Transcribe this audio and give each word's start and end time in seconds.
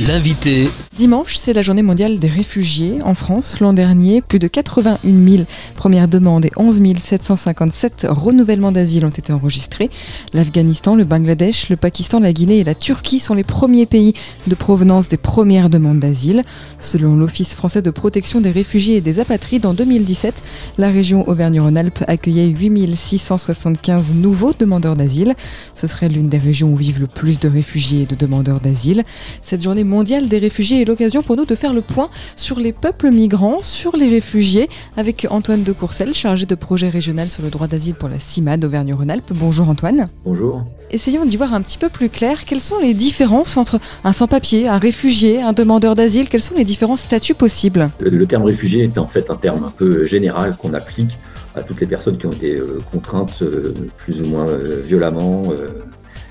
L'invité. 0.00 0.66
Dimanche, 0.98 1.36
c'est 1.36 1.52
la 1.52 1.62
journée 1.62 1.82
mondiale 1.82 2.18
des 2.18 2.26
réfugiés. 2.26 2.98
En 3.04 3.14
France, 3.14 3.60
l'an 3.60 3.72
dernier, 3.72 4.22
plus 4.22 4.40
de 4.40 4.48
81 4.48 4.98
000 5.04 5.44
premières 5.76 6.08
demandes 6.08 6.44
et 6.44 6.50
11 6.56 6.80
757 6.98 8.08
renouvellements 8.10 8.72
d'asile 8.72 9.04
ont 9.04 9.10
été 9.10 9.32
enregistrés. 9.32 9.90
L'Afghanistan, 10.32 10.96
le 10.96 11.04
Bangladesh, 11.04 11.68
le 11.68 11.76
Pakistan, 11.76 12.18
la 12.18 12.32
Guinée 12.32 12.58
et 12.58 12.64
la 12.64 12.74
Turquie 12.74 13.20
sont 13.20 13.34
les 13.34 13.44
premiers 13.44 13.86
pays 13.86 14.14
de 14.48 14.54
provenance 14.56 15.08
des 15.08 15.16
premières 15.16 15.70
demandes 15.70 16.00
d'asile. 16.00 16.42
Selon 16.80 17.14
l'Office 17.14 17.54
français 17.54 17.80
de 17.80 17.90
protection 17.90 18.40
des 18.40 18.50
réfugiés 18.50 18.96
et 18.96 19.00
des 19.00 19.20
apatrides, 19.20 19.64
en 19.64 19.74
2017, 19.74 20.42
la 20.76 20.90
région 20.90 21.28
Auvergne-Rhône-Alpes 21.28 22.02
accueillait 22.08 22.48
8 22.48 22.96
675 22.96 24.12
nouveaux 24.14 24.54
demandeurs 24.58 24.96
d'asile. 24.96 25.34
Ce 25.76 25.86
serait 25.86 26.08
l'une 26.08 26.28
des 26.28 26.38
régions 26.38 26.72
où 26.72 26.76
vivent 26.76 27.00
le 27.00 27.06
plus 27.06 27.38
de 27.38 27.48
réfugiés 27.48 28.02
et 28.02 28.06
de 28.06 28.16
demandeurs 28.16 28.58
d'asile. 28.58 29.04
Cette 29.40 29.62
journée 29.62 29.83
mondiale 29.84 30.28
des 30.28 30.38
réfugiés 30.38 30.82
est 30.82 30.84
l'occasion 30.84 31.22
pour 31.22 31.36
nous 31.36 31.44
de 31.44 31.54
faire 31.54 31.72
le 31.72 31.80
point 31.80 32.08
sur 32.36 32.58
les 32.58 32.72
peuples 32.72 33.10
migrants, 33.10 33.60
sur 33.60 33.96
les 33.96 34.08
réfugiés, 34.08 34.68
avec 34.96 35.26
Antoine 35.30 35.62
de 35.62 35.72
Courcelles, 35.72 36.14
chargé 36.14 36.46
de 36.46 36.54
projet 36.54 36.88
régional 36.88 37.28
sur 37.28 37.42
le 37.42 37.50
droit 37.50 37.66
d'asile 37.66 37.94
pour 37.94 38.08
la 38.08 38.18
CIMAD 38.18 38.64
Auvergne-Rhône-Alpes. 38.64 39.32
Bonjour 39.32 39.68
Antoine. 39.68 40.06
Bonjour. 40.24 40.64
Essayons 40.90 41.24
d'y 41.24 41.36
voir 41.36 41.54
un 41.54 41.60
petit 41.60 41.78
peu 41.78 41.88
plus 41.88 42.08
clair. 42.08 42.44
Quelles 42.44 42.60
sont 42.60 42.78
les 42.80 42.94
différences 42.94 43.56
entre 43.56 43.78
un 44.04 44.12
sans-papier, 44.12 44.68
un 44.68 44.78
réfugié, 44.78 45.40
un 45.42 45.52
demandeur 45.52 45.94
d'asile? 45.94 46.28
Quels 46.28 46.42
sont 46.42 46.54
les 46.54 46.64
différents 46.64 46.96
statuts 46.96 47.34
possibles? 47.34 47.90
Le, 48.00 48.26
terme 48.26 48.44
réfugié 48.44 48.84
est 48.84 48.98
en 48.98 49.08
fait 49.08 49.30
un 49.30 49.36
terme 49.36 49.64
un 49.64 49.70
peu 49.70 50.06
général 50.06 50.56
qu'on 50.56 50.74
applique 50.74 51.18
à 51.54 51.62
toutes 51.62 51.80
les 51.80 51.86
personnes 51.86 52.18
qui 52.18 52.26
ont 52.26 52.32
été 52.32 52.56
euh, 52.56 52.80
contraintes 52.90 53.42
euh, 53.42 53.74
plus 53.96 54.20
ou 54.22 54.26
moins 54.26 54.46
euh, 54.46 54.82
violemment 54.84 55.52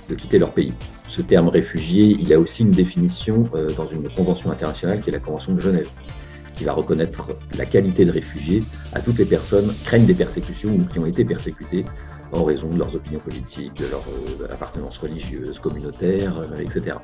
de 0.09 0.15
quitter 0.15 0.37
leur 0.37 0.51
pays 0.51 0.73
ce 1.13 1.21
terme 1.21 1.47
réfugié, 1.47 2.17
il 2.19 2.33
a 2.33 2.39
aussi 2.39 2.63
une 2.63 2.71
définition 2.71 3.47
euh, 3.53 3.69
dans 3.77 3.85
une 3.85 4.09
convention 4.09 4.49
internationale 4.49 4.99
qui 4.99 5.11
est 5.11 5.13
la 5.13 5.19
Convention 5.19 5.53
de 5.53 5.61
Genève, 5.61 5.87
qui 6.55 6.63
va 6.63 6.73
reconnaître 6.73 7.27
la 7.55 7.65
qualité 7.65 8.03
de 8.03 8.11
réfugié 8.11 8.63
à 8.93 8.99
toutes 8.99 9.19
les 9.19 9.25
personnes 9.25 9.71
craignent 9.85 10.07
des 10.07 10.15
persécutions 10.15 10.73
ou 10.73 10.83
qui 10.85 10.97
ont 10.97 11.05
été 11.05 11.23
persécutées 11.23 11.85
en 12.31 12.43
raison 12.43 12.67
de 12.67 12.79
leurs 12.79 12.95
opinions 12.95 13.19
politiques, 13.19 13.75
de 13.75 13.85
leur 13.91 14.01
euh, 14.01 14.51
appartenance 14.51 14.97
religieuse, 14.97 15.59
communautaire, 15.59 16.33
euh, 16.39 16.57
etc 16.59 16.97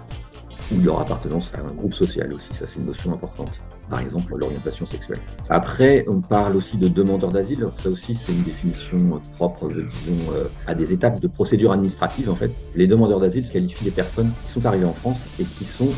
ou 0.72 0.84
leur 0.84 1.02
appartenance 1.02 1.54
à 1.56 1.62
un 1.62 1.72
groupe 1.72 1.94
social 1.94 2.34
aussi. 2.34 2.54
Ça, 2.54 2.66
c'est 2.68 2.80
une 2.80 2.86
notion 2.86 3.14
importante. 3.14 3.52
Par 3.90 4.00
exemple, 4.00 4.36
l'orientation 4.38 4.86
sexuelle. 4.86 5.20
Après, 5.50 6.06
on 6.08 6.22
parle 6.22 6.56
aussi 6.56 6.78
de 6.78 6.88
demandeurs 6.88 7.32
d'asile. 7.32 7.66
Ça 7.76 7.90
aussi, 7.90 8.14
c'est 8.16 8.32
une 8.32 8.44
définition 8.44 9.20
propre, 9.36 9.68
disons, 9.68 10.32
euh, 10.34 10.44
à 10.68 10.76
des 10.76 10.94
étapes 10.94 11.20
de 11.20 11.28
procédure 11.28 11.72
administrative, 11.72 12.30
en 12.30 12.36
fait. 12.36 12.52
Les 12.76 12.86
demandeurs 12.86 13.20
d'asile 13.20 13.50
qualifient 13.50 13.86
des 13.86 13.92
personnes 13.92 14.32
qui 14.46 14.52
sont 14.52 14.66
arrivées 14.66 14.86
en 14.86 14.94
France 14.94 15.40
et 15.40 15.44
qui 15.44 15.64
sont 15.64 15.90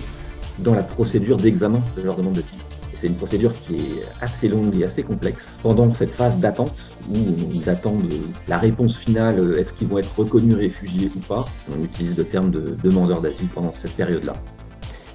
dans 0.59 0.73
la 0.73 0.83
procédure 0.83 1.37
d'examen 1.37 1.79
de 1.97 2.01
leur 2.01 2.15
demande 2.15 2.33
d'asile. 2.33 2.59
C'est 2.95 3.07
une 3.07 3.15
procédure 3.15 3.51
qui 3.63 3.75
est 3.75 4.03
assez 4.21 4.47
longue 4.47 4.77
et 4.79 4.83
assez 4.83 5.01
complexe. 5.01 5.57
Pendant 5.63 5.91
cette 5.93 6.13
phase 6.13 6.37
d'attente, 6.37 6.75
où 7.09 7.17
ils 7.51 7.67
attendent 7.67 8.13
la 8.47 8.59
réponse 8.59 8.95
finale, 8.95 9.55
est-ce 9.57 9.73
qu'ils 9.73 9.87
vont 9.87 9.97
être 9.97 10.17
reconnus 10.17 10.55
réfugiés 10.55 11.09
ou 11.15 11.19
pas, 11.19 11.45
on 11.67 11.83
utilise 11.83 12.15
le 12.15 12.25
terme 12.25 12.51
de 12.51 12.77
demandeur 12.83 13.21
d'asile 13.21 13.47
pendant 13.47 13.73
cette 13.73 13.93
période-là 13.93 14.33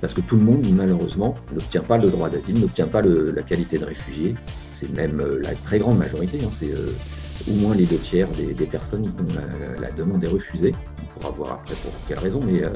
parce 0.07 0.15
que 0.15 0.21
tout 0.21 0.37
le 0.37 0.43
monde, 0.43 0.65
malheureusement, 0.71 1.35
n'obtient 1.53 1.83
pas 1.83 1.99
le 1.99 2.11
droit 2.11 2.31
d'asile, 2.31 2.61
n'obtient 2.61 2.87
pas 2.87 3.03
la 3.03 3.43
qualité 3.43 3.77
de 3.77 3.85
réfugié. 3.85 4.37
C'est 4.71 4.89
même 4.97 5.19
euh, 5.19 5.41
la 5.43 5.53
très 5.57 5.81
grande 5.81 5.99
majorité, 5.99 6.39
hein. 6.45 6.49
c'est 6.53 6.71
euh, 6.71 7.51
au 7.51 7.57
moins 7.57 7.75
les 7.75 7.87
deux 7.87 7.97
tiers 7.97 8.29
des, 8.29 8.67
personnes 8.67 9.03
dont 9.03 9.35
la, 9.81 9.91
demande 9.91 10.23
est 10.23 10.29
refusée. 10.29 10.71
On 11.03 11.19
pourra 11.19 11.33
voir 11.33 11.53
après 11.55 11.75
pour 11.75 11.91
quelle 12.07 12.21
raison, 12.21 12.41
mais 12.41 12.63
euh, 12.63 12.69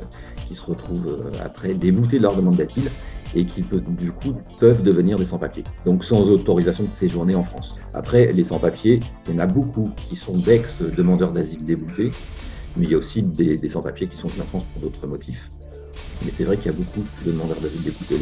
qui 0.49 0.57
se 0.57 0.65
retrouvent 0.65 1.31
après 1.41 1.75
déboutées 1.75 2.19
de 2.19 2.25
leur 2.25 2.35
demande 2.35 2.57
d'asile 2.57 2.91
et 3.37 3.45
qui 3.45 3.63
du 3.63 4.11
coup 4.11 4.35
peuvent 4.59 4.83
devenir 4.83 5.17
des 5.17 5.27
sans-papiers, 5.27 5.63
donc 5.87 6.03
sans 6.03 6.29
autorisation 6.31 6.83
de 6.83 6.91
séjourner 6.91 7.37
en 7.37 7.45
France. 7.45 7.79
Après, 7.95 8.33
les 8.33 8.43
sans-papiers, 8.43 8.99
il 9.29 9.35
y 9.35 9.37
en 9.37 9.39
a 9.39 9.47
beaucoup 9.47 9.93
qui 9.95 10.17
sont 10.17 10.37
d'ex-demandeurs 10.37 11.33
d'asile 11.33 11.63
déboutés, 11.63 12.09
mais 12.77 12.87
il 12.87 12.91
y 12.91 12.95
a 12.97 12.99
aussi 12.99 13.23
des, 13.23 13.57
des 13.57 13.69
sans-papiers 13.69 14.09
qui 14.09 14.17
sont 14.17 14.27
venus 14.27 14.43
en 14.43 14.47
France 14.47 14.65
pour 14.75 14.83
d'autres 14.83 15.07
motifs. 15.07 15.49
Mais 16.25 16.33
c'est 16.37 16.45
vrai 16.45 16.57
qu'il 16.57 16.67
y 16.67 16.75
a 16.75 16.77
beaucoup 16.77 17.05
de 17.25 17.31
demandeurs 17.31 17.57
d'asile 17.61 17.83
d'écouter. 17.83 18.17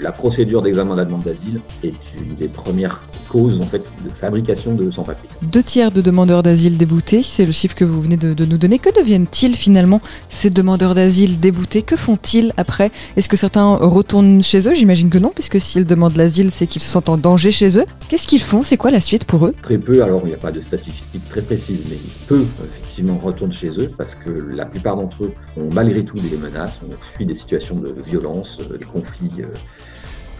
La, 0.00 0.12
procédure 0.12 0.62
d'examen 0.62 0.92
de 0.92 0.98
la 0.98 1.04
demande 1.04 1.24
d'asile 1.24 1.60
est 1.84 1.94
une 2.18 2.34
des 2.36 2.48
premières 2.48 3.02
causes 3.28 3.60
en 3.60 3.66
fait, 3.66 3.82
de 4.04 4.10
fabrication 4.10 4.74
de 4.74 4.90
sans-papiers. 4.90 5.28
Deux 5.42 5.62
tiers 5.62 5.90
de 5.90 6.00
demandeurs 6.00 6.42
d'asile 6.42 6.78
déboutés, 6.78 7.22
c'est 7.22 7.44
le 7.44 7.52
chiffre 7.52 7.74
que 7.74 7.84
vous 7.84 8.00
venez 8.00 8.16
de, 8.16 8.44
nous 8.44 8.56
donner. 8.56 8.78
Que 8.78 8.96
deviennent-ils 8.98 9.54
finalement 9.54 10.00
ces 10.30 10.48
demandeurs 10.48 10.94
d'asile 10.94 11.38
déboutés? 11.38 11.82
Que 11.82 11.96
font-ils 11.96 12.52
après? 12.56 12.90
Est-ce 13.16 13.28
que 13.28 13.36
certains 13.36 13.76
retournent 13.76 14.42
chez 14.42 14.66
eux? 14.68 14.74
J'imagine 14.74 15.10
que 15.10 15.18
non, 15.18 15.32
puisque 15.34 15.60
s'ils 15.60 15.84
demandent 15.84 16.16
l'asile, 16.16 16.50
c'est 16.50 16.66
qu'ils 16.66 16.82
se 16.82 16.88
sentent 16.88 17.08
en 17.08 17.18
danger 17.18 17.50
chez 17.50 17.78
eux. 17.78 17.84
Qu'est-ce 18.08 18.26
qu'ils 18.26 18.42
font? 18.42 18.62
C'est 18.62 18.76
quoi 18.76 18.90
la 18.90 19.00
suite 19.00 19.24
pour 19.24 19.46
eux? 19.46 19.54
Très 19.62 19.78
peu, 19.78 20.02
alors 20.02 20.22
il 20.24 20.28
n'y 20.28 20.34
a 20.34 20.38
pas 20.38 20.52
de 20.52 20.60
statistiques 20.60 21.28
très 21.28 21.42
précises, 21.42 21.84
mais 21.90 21.96
peu 22.26 22.44
effectivement 22.64 23.18
retournent 23.18 23.52
chez 23.52 23.68
eux 23.78 23.90
parce 23.96 24.14
que 24.14 24.30
la 24.30 24.64
plupart 24.64 24.96
d'entre 24.96 25.24
eux 25.24 25.32
ont 25.56 25.70
malgré 25.70 26.04
tout 26.04 26.18
des 26.18 26.36
menaces, 26.36 26.80
ont 26.82 26.94
fui 27.00 27.25
des 27.26 27.34
situations 27.34 27.76
de 27.76 27.94
violence, 28.04 28.58
euh, 28.60 28.78
des 28.78 28.84
conflits 28.84 29.30
euh, 29.40 29.46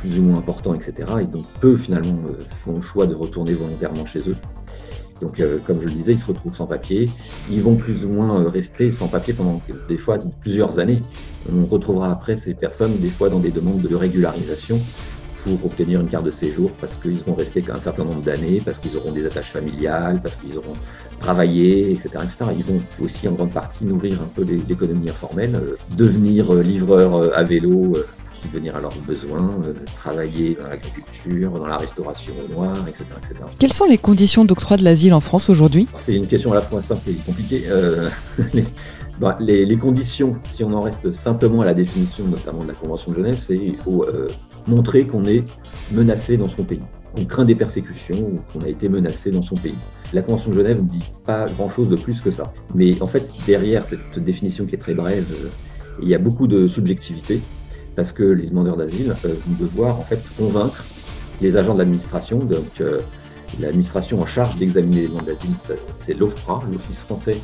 plus 0.01 0.19
ou 0.19 0.23
moins 0.23 0.39
importants, 0.39 0.75
etc. 0.75 0.95
Et 1.21 1.25
donc 1.25 1.45
peu 1.61 1.77
finalement 1.77 2.19
euh, 2.29 2.45
font 2.57 2.77
le 2.77 2.83
choix 2.83 3.07
de 3.07 3.15
retourner 3.15 3.53
volontairement 3.55 4.07
chez 4.07 4.21
eux. 4.29 4.37
Donc, 5.23 5.43
comme 5.67 5.81
je 5.81 5.87
le 5.87 5.95
disais, 5.95 6.13
ils 6.13 6.21
se 6.21 6.27
retrouvent 6.27 6.55
sans 6.55 6.67
papier. 6.67 7.09
Ils 7.51 7.63
vont 7.63 7.77
plus 7.77 8.05
ou 8.05 8.11
moins 8.11 8.51
rester 8.51 8.93
sans 8.93 9.09
papier 9.09 9.33
pendant 9.33 9.63
des 9.89 9.97
fois 9.97 10.19
plusieurs 10.43 10.79
années. 10.79 11.01
On 11.51 11.65
retrouvera 11.65 12.11
après 12.11 12.37
ces 12.37 12.53
personnes 12.53 12.95
des 12.99 13.09
fois 13.09 13.31
dans 13.31 13.39
des 13.39 13.51
demandes 13.51 13.81
de 13.81 13.97
régularisation 13.97 14.79
pour 15.47 15.67
obtenir 15.67 16.01
une 16.01 16.09
carte 16.09 16.25
de 16.25 16.33
séjour 16.33 16.73
parce 16.81 16.97
qu'ils 16.97 17.21
vont 17.21 17.35
rester 17.35 17.63
qu'un 17.63 17.79
certain 17.79 18.05
nombre 18.05 18.23
d'années, 18.23 18.61
parce 18.65 18.81
qu'ils 18.81 18.97
auront 18.97 19.13
des 19.13 19.25
attaches 19.27 19.53
familiales, 19.53 20.21
parce 20.21 20.35
qu'ils 20.37 20.59
auront 20.59 20.75
travaillé, 21.21 21.93
etc., 21.93 22.09
etc. 22.25 22.51
Ils 22.57 22.65
vont 22.65 22.81
aussi 23.01 23.29
en 23.29 23.33
grande 23.33 23.53
partie 23.53 23.85
nourrir 23.85 24.15
un 24.15 24.29
peu 24.35 24.43
l'économie 24.43 25.09
informelle, 25.09 25.55
euh, 25.55 25.77
devenir 25.97 26.53
euh, 26.53 26.63
livreur 26.63 27.15
euh, 27.15 27.31
à 27.35 27.45
vélo 27.45 27.95
subvenir 28.43 28.77
à 28.77 28.81
leurs 28.81 28.95
besoins, 29.09 29.63
travailler 29.97 30.59
dans 30.61 30.69
l'agriculture, 30.69 31.53
dans 31.53 31.67
la 31.67 31.79
restauration 31.79 32.35
au 32.45 32.53
noir, 32.53 32.77
etc., 32.87 33.05
etc. 33.17 33.45
Quelles 33.59 33.73
sont 33.73 33.87
les 33.87 33.97
conditions 33.97 34.45
d'octroi 34.45 34.77
de 34.77 34.85
l'asile 34.85 35.15
en 35.15 35.21
France 35.21 35.49
aujourd'hui? 35.49 35.89
C'est 35.97 36.15
une 36.15 36.27
question 36.27 36.53
à 36.53 36.57
la 36.57 36.61
fois 36.61 36.83
simple 36.83 37.09
et 37.09 37.15
compliquée. 37.15 37.63
Bah, 39.19 39.39
les, 39.41 39.65
les, 39.65 39.79
conditions, 39.79 40.37
si 40.51 40.63
on 40.63 40.75
en 40.75 40.83
reste 40.83 41.11
simplement 41.11 41.63
à 41.63 41.65
la 41.65 41.73
définition 41.73 42.27
notamment 42.27 42.65
de 42.65 42.69
la 42.69 42.75
Convention 42.75 43.13
de 43.13 43.17
Genève, 43.17 43.39
c'est 43.41 43.57
il 43.57 43.79
faut 43.79 44.05
montrer 44.67 45.07
qu'on 45.07 45.25
est 45.25 45.45
menacé 45.93 46.37
dans 46.37 46.49
son 46.49 46.65
pays, 46.65 46.83
qu'on 47.15 47.25
craint 47.25 47.45
des 47.45 47.55
persécutions 47.55 48.19
ou 48.19 48.41
qu'on 48.53 48.65
a 48.65 48.69
été 48.69 48.89
menacé 48.89 49.31
dans 49.31 49.43
son 49.43 49.55
pays. 49.55 49.77
La 50.13 50.23
Convention 50.23 50.51
de 50.51 50.57
Genève 50.57 50.83
ne 50.83 50.89
dit 50.89 51.05
pas 51.25 51.47
grand-chose 51.47 51.89
de 51.89 51.97
plus 51.97 52.21
que 52.21 52.31
ça. 52.31 52.53
Mais 52.75 53.01
en 53.03 53.07
fait, 53.07 53.27
derrière 53.47 53.87
cette 53.89 54.19
définition 54.19 54.67
qui 54.67 54.75
est 54.75 54.79
très 54.79 54.95
brève, 54.95 55.27
euh, 55.33 55.49
il 56.03 56.09
y 56.09 56.15
a 56.15 56.19
beaucoup 56.19 56.47
de 56.47 56.69
subjectivité, 56.69 57.41
parce 57.97 58.13
que 58.13 58.23
les 58.23 58.47
demandeurs 58.47 58.77
d'asile 58.77 59.11
euh, 59.25 59.35
vont 59.47 59.65
devoir 59.65 59.99
en 59.99 60.03
fait 60.03 60.23
convaincre 60.39 60.85
les 61.41 61.57
agents 61.57 61.75
de 61.75 61.79
l'administration, 61.79 62.39
donc 62.39 62.81
euh, 62.81 63.01
l'administration 63.61 64.21
en 64.21 64.27
charge 64.27 64.57
d'examiner 64.57 65.03
les 65.03 65.09
demandes 65.09 65.27
d'asile, 65.27 65.51
c'est 65.99 66.15
l'OFPRA, 66.15 66.65
l'Office 66.71 67.01
français 67.01 67.39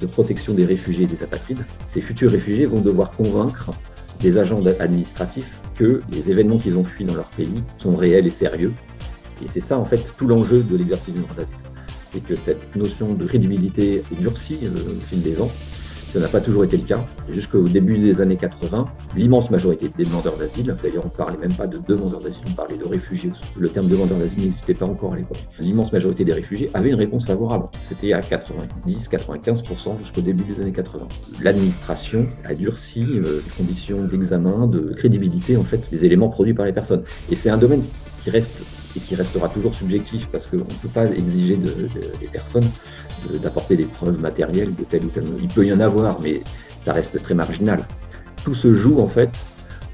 de 0.00 0.06
protection 0.06 0.54
des 0.54 0.64
réfugiés 0.64 1.04
et 1.04 1.06
des 1.06 1.22
apatrides. 1.22 1.64
Ces 1.88 2.00
futurs 2.00 2.30
réfugiés 2.30 2.66
vont 2.66 2.80
devoir 2.80 3.12
convaincre 3.12 3.70
des 4.20 4.38
agents 4.38 4.64
administratifs 4.80 5.60
que 5.76 6.02
les 6.10 6.30
événements 6.30 6.58
qu'ils 6.58 6.76
ont 6.76 6.84
fui 6.84 7.04
dans 7.04 7.14
leur 7.14 7.28
pays 7.30 7.62
sont 7.78 7.96
réels 7.96 8.26
et 8.26 8.30
sérieux. 8.30 8.72
Et 9.42 9.48
c'est 9.48 9.60
ça, 9.60 9.78
en 9.78 9.84
fait, 9.84 10.12
tout 10.16 10.26
l'enjeu 10.26 10.62
de 10.62 10.76
l'exercice 10.76 11.14
du 11.14 11.20
droit. 11.20 11.34
C'est 12.12 12.20
que 12.20 12.36
cette 12.36 12.76
notion 12.76 13.14
de 13.14 13.26
crédibilité 13.26 14.02
s'est 14.02 14.14
durcie 14.14 14.58
au 14.66 15.00
fil 15.00 15.22
des 15.22 15.40
ans. 15.40 15.50
Ça 16.14 16.20
n'a 16.20 16.28
pas 16.28 16.40
toujours 16.40 16.62
été 16.62 16.76
le 16.76 16.84
cas. 16.84 17.04
Jusqu'au 17.28 17.66
début 17.66 17.98
des 17.98 18.20
années 18.20 18.36
80, 18.36 18.86
l'immense 19.16 19.50
majorité 19.50 19.90
des 19.98 20.04
demandeurs 20.04 20.36
d'asile, 20.36 20.76
d'ailleurs 20.80 21.02
on 21.02 21.08
ne 21.08 21.12
parlait 21.12 21.36
même 21.36 21.54
pas 21.54 21.66
de 21.66 21.78
demandeurs 21.78 22.20
d'asile, 22.20 22.44
on 22.48 22.52
parlait 22.52 22.76
de 22.76 22.84
réfugiés. 22.84 23.32
Le 23.58 23.68
terme 23.68 23.88
demandeur 23.88 24.18
d'asile 24.18 24.44
n'existait 24.44 24.74
pas 24.74 24.86
encore 24.86 25.14
à 25.14 25.16
l'époque. 25.16 25.44
L'immense 25.58 25.92
majorité 25.92 26.24
des 26.24 26.32
réfugiés 26.32 26.70
avaient 26.72 26.90
une 26.90 26.94
réponse 26.94 27.26
favorable. 27.26 27.66
C'était 27.82 28.12
à 28.12 28.20
90-95% 28.20 29.98
jusqu'au 29.98 30.20
début 30.20 30.44
des 30.44 30.60
années 30.60 30.70
80. 30.70 31.08
L'administration 31.42 32.28
a 32.44 32.54
durci 32.54 33.02
euh, 33.02 33.40
les 33.44 33.50
conditions 33.56 33.96
d'examen, 33.96 34.68
de 34.68 34.94
crédibilité 34.94 35.56
en 35.56 35.64
fait 35.64 35.90
des 35.90 36.04
éléments 36.04 36.28
produits 36.28 36.54
par 36.54 36.66
les 36.66 36.72
personnes. 36.72 37.02
Et 37.28 37.34
c'est 37.34 37.50
un 37.50 37.58
domaine 37.58 37.82
qui 38.22 38.30
reste 38.30 38.73
et 38.96 39.00
qui 39.00 39.14
restera 39.14 39.48
toujours 39.48 39.74
subjectif 39.74 40.28
parce 40.30 40.46
qu'on 40.46 40.56
ne 40.58 40.62
peut 40.62 40.88
pas 40.92 41.06
exiger 41.06 41.56
des 41.56 42.26
personnes 42.32 42.68
d'apporter 43.42 43.76
des 43.76 43.84
preuves 43.84 44.20
matérielles 44.20 44.74
de 44.74 44.84
tel 44.84 45.04
ou 45.04 45.08
tel. 45.08 45.24
Il 45.40 45.48
peut 45.48 45.66
y 45.66 45.72
en 45.72 45.80
avoir, 45.80 46.20
mais 46.20 46.42
ça 46.80 46.92
reste 46.92 47.22
très 47.22 47.34
marginal. 47.34 47.86
Tout 48.44 48.54
se 48.54 48.74
joue 48.74 49.00
en 49.00 49.08
fait 49.08 49.30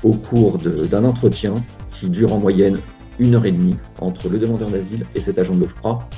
au 0.03 0.15
cours 0.15 0.59
d'un 0.59 1.05
entretien 1.05 1.63
qui 1.93 2.09
dure 2.09 2.33
en 2.33 2.39
moyenne 2.39 2.79
une 3.19 3.35
heure 3.35 3.47
et 3.47 3.53
demie 3.53 3.77
entre 3.99 4.29
le 4.29 4.39
demandeur 4.39 4.71
d'asile 4.71 5.07
et 5.15 5.21
cet 5.21 5.39
agent 5.39 5.55
de 5.55 5.61
l'OFPRA. 5.61 6.09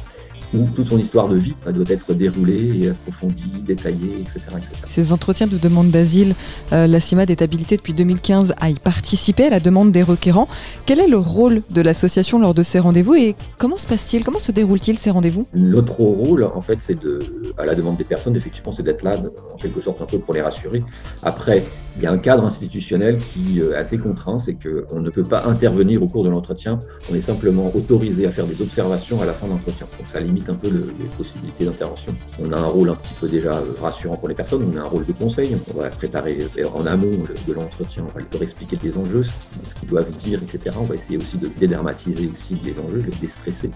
Où 0.54 0.66
toute 0.74 0.88
son 0.88 0.98
histoire 0.98 1.28
de 1.28 1.36
vie 1.36 1.54
doit 1.66 1.84
être 1.88 2.14
déroulée, 2.14 2.80
et 2.82 2.88
approfondie, 2.90 3.62
détaillée, 3.64 4.20
etc., 4.20 4.40
Ces 4.86 5.12
entretiens 5.12 5.46
de 5.46 5.56
demande 5.56 5.90
d'asile, 5.90 6.34
euh, 6.72 6.86
la 6.86 7.00
CIMAD 7.00 7.30
est 7.30 7.42
habilitée 7.42 7.76
depuis 7.76 7.92
2015 7.92 8.54
à 8.60 8.70
y 8.70 8.74
participer 8.74 9.46
à 9.46 9.50
la 9.50 9.60
demande 9.60 9.92
des 9.92 10.02
requérants. 10.02 10.48
Quel 10.86 11.00
est 11.00 11.08
le 11.08 11.18
rôle 11.18 11.62
de 11.70 11.80
l'association 11.80 12.38
lors 12.38 12.54
de 12.54 12.62
ces 12.62 12.78
rendez-vous 12.78 13.14
et 13.14 13.36
comment 13.58 13.78
se 13.78 13.86
passe-t-il? 13.86 14.24
Comment 14.24 14.38
se 14.38 14.52
déroule-t-il 14.52 14.98
ces 14.98 15.10
rendez-vous? 15.10 15.46
Notre 15.54 16.00
rôle, 16.00 16.44
en 16.44 16.62
fait, 16.62 16.78
c'est 16.80 16.98
de, 16.98 17.20
à 17.58 17.64
la 17.64 17.74
demande 17.74 17.96
des 17.96 18.04
personnes, 18.04 18.36
effectivement, 18.36 18.72
c'est 18.72 18.82
d'être 18.82 19.02
là, 19.02 19.16
en 19.54 19.56
quelque 19.56 19.80
sorte, 19.80 20.00
un 20.02 20.06
peu 20.06 20.18
pour 20.18 20.34
les 20.34 20.42
rassurer. 20.42 20.82
Après, 21.22 21.62
il 21.96 22.02
y 22.02 22.06
a 22.06 22.12
un 22.12 22.18
cadre 22.18 22.44
institutionnel 22.44 23.16
qui 23.16 23.60
est 23.60 23.74
assez 23.74 23.98
contraint, 23.98 24.38
c'est 24.38 24.54
qu'on 24.54 25.00
ne 25.00 25.10
peut 25.10 25.24
pas 25.24 25.44
intervenir 25.46 26.02
au 26.02 26.06
cours 26.06 26.24
de 26.24 26.30
l'entretien, 26.30 26.78
on 27.10 27.14
est 27.14 27.20
simplement 27.20 27.70
autorisé 27.74 28.26
à 28.26 28.30
faire 28.30 28.46
des 28.46 28.62
observations 28.62 29.20
à 29.20 29.26
la 29.26 29.32
fin 29.32 29.46
de 29.46 29.52
l'entretien. 29.52 29.86
Donc 29.98 30.08
ça 30.10 30.20
limite 30.20 30.48
un 30.48 30.54
peu 30.54 30.68
les 30.68 31.08
possibilités 31.16 31.64
d'intervention. 31.64 32.14
On 32.40 32.52
a 32.52 32.58
un 32.58 32.66
rôle 32.66 32.90
un 32.90 32.94
petit 32.94 33.14
peu 33.20 33.28
déjà 33.28 33.62
rassurant 33.80 34.16
pour 34.16 34.28
les 34.28 34.34
personnes, 34.34 34.72
on 34.72 34.76
a 34.78 34.80
un 34.80 34.86
rôle 34.86 35.04
de 35.04 35.12
conseil, 35.12 35.56
on 35.72 35.78
va 35.78 35.90
préparer 35.90 36.38
en 36.74 36.86
amont 36.86 37.12
de 37.46 37.52
l'entretien, 37.52 38.04
on 38.08 38.18
va 38.18 38.24
leur 38.32 38.42
expliquer 38.42 38.78
les 38.82 38.96
enjeux, 38.96 39.24
ce 39.24 39.74
qu'ils 39.74 39.88
doivent 39.88 40.10
dire, 40.12 40.40
etc. 40.42 40.76
On 40.80 40.84
va 40.84 40.94
essayer 40.94 41.18
aussi 41.18 41.36
de 41.36 41.48
dédermatiser 41.60 42.30
aussi 42.32 42.54
les 42.54 42.78
enjeux, 42.78 43.02
de 43.02 43.10
les 43.10 43.18
déstresser. 43.20 43.70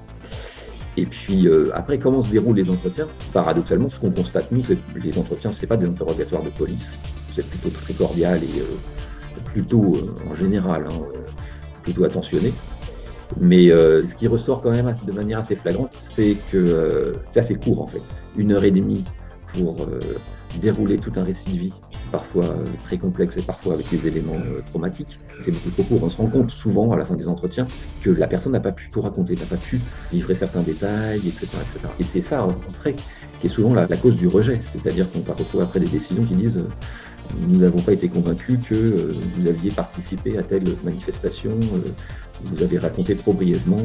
Et 0.97 1.05
puis 1.05 1.47
euh, 1.47 1.71
après, 1.75 1.99
comment 1.99 2.23
se 2.23 2.31
déroulent 2.31 2.57
les 2.57 2.71
entretiens? 2.71 3.07
Paradoxalement, 3.35 3.91
ce 3.91 4.01
qu'on 4.01 4.11
constate, 4.11 4.51
nous, 4.51 4.63
c'est 4.63 4.77
que 4.77 4.99
les 4.99 5.19
entretiens, 5.19 5.53
ce 5.53 5.61
n'est 5.61 5.67
pas 5.67 5.77
des 5.77 5.87
interrogatoires 5.87 6.43
de 6.43 6.49
police, 6.49 7.03
plutôt 7.43 7.71
très 7.71 7.95
cordial 7.95 8.39
et 8.43 8.61
euh, 8.61 9.41
plutôt, 9.45 9.97
euh, 9.97 10.15
en 10.31 10.35
général, 10.35 10.87
hein, 10.89 11.01
plutôt 11.83 12.05
attentionné. 12.05 12.53
Mais 13.41 13.69
ce 13.71 14.15
qui 14.15 14.29
ressort 14.29 14.63
quand 14.63 14.71
même 14.71 14.95
de 15.05 15.13
manière 15.13 15.41
assez 15.41 15.57
flagrante, 15.57 15.93
c'est 15.93 16.37
que 16.53 17.13
c'est 17.29 17.41
assez 17.41 17.57
court 17.57 17.83
en 17.83 17.89
fait. 17.89 18.03
Une 18.37 18.53
heure 18.53 18.63
et 18.63 18.71
demie 18.71 19.03
pour 19.49 19.85
dérouler 20.59 20.97
tout 20.97 21.13
un 21.17 21.25
récit 21.25 21.51
de 21.51 21.59
vie, 21.59 21.73
parfois 22.11 22.45
euh, 22.45 22.65
très 22.85 22.99
complexe 22.99 23.37
et 23.37 23.43
parfois 23.43 23.75
avec 23.75 23.89
des 23.91 24.07
éléments 24.07 24.35
euh, 24.35 24.61
traumatiques. 24.71 25.19
C'est 25.41 25.53
beaucoup 25.53 25.71
trop 25.71 25.83
court. 25.85 26.05
On 26.05 26.11
se 26.11 26.17
rend 26.17 26.27
compte 26.27 26.51
souvent 26.51 26.93
à 26.93 26.97
la 26.97 27.05
fin 27.05 27.15
des 27.15 27.29
entretiens 27.29 27.65
que 28.03 28.11
la 28.11 28.27
personne 28.27 28.53
n'a 28.53 28.61
pas 28.61 28.73
pu 28.73 28.89
tout 28.91 29.01
raconter, 29.01 29.35
n'a 29.35 29.45
pas 29.45 29.57
pu 29.57 29.81
livrer 30.13 30.35
certains 30.35 30.63
détails, 30.63 31.19
etc. 31.19 31.47
etc. 31.47 31.93
Et 32.01 32.05
c'est 32.05 32.21
ça, 32.21 32.47
après, 32.69 32.95
qui 33.39 33.47
est 33.47 33.51
souvent 33.51 33.75
la, 33.75 33.87
cause 33.97 34.17
du 34.17 34.29
rejet. 34.29 34.61
C'est-à-dire 34.73 35.11
qu'on 35.11 35.21
va 35.21 35.35
retrouver 35.35 35.65
après 35.65 35.81
des 35.81 35.89
décisions 35.89 36.25
qui 36.25 36.37
disent 36.37 36.59
euh, 36.59 36.69
nous 37.47 37.59
n'avons 37.59 37.79
pas 37.79 37.93
été 37.93 38.09
convaincus 38.09 38.59
que 38.69 39.15
vous 39.37 39.47
aviez 39.47 39.71
participé 39.71 40.39
à 40.39 40.43
telle 40.43 40.65
manifestation, 40.85 41.59
vous 42.45 42.63
avez 42.63 42.79
raconté 42.79 43.17
trop 43.17 43.33
brièvement 43.33 43.83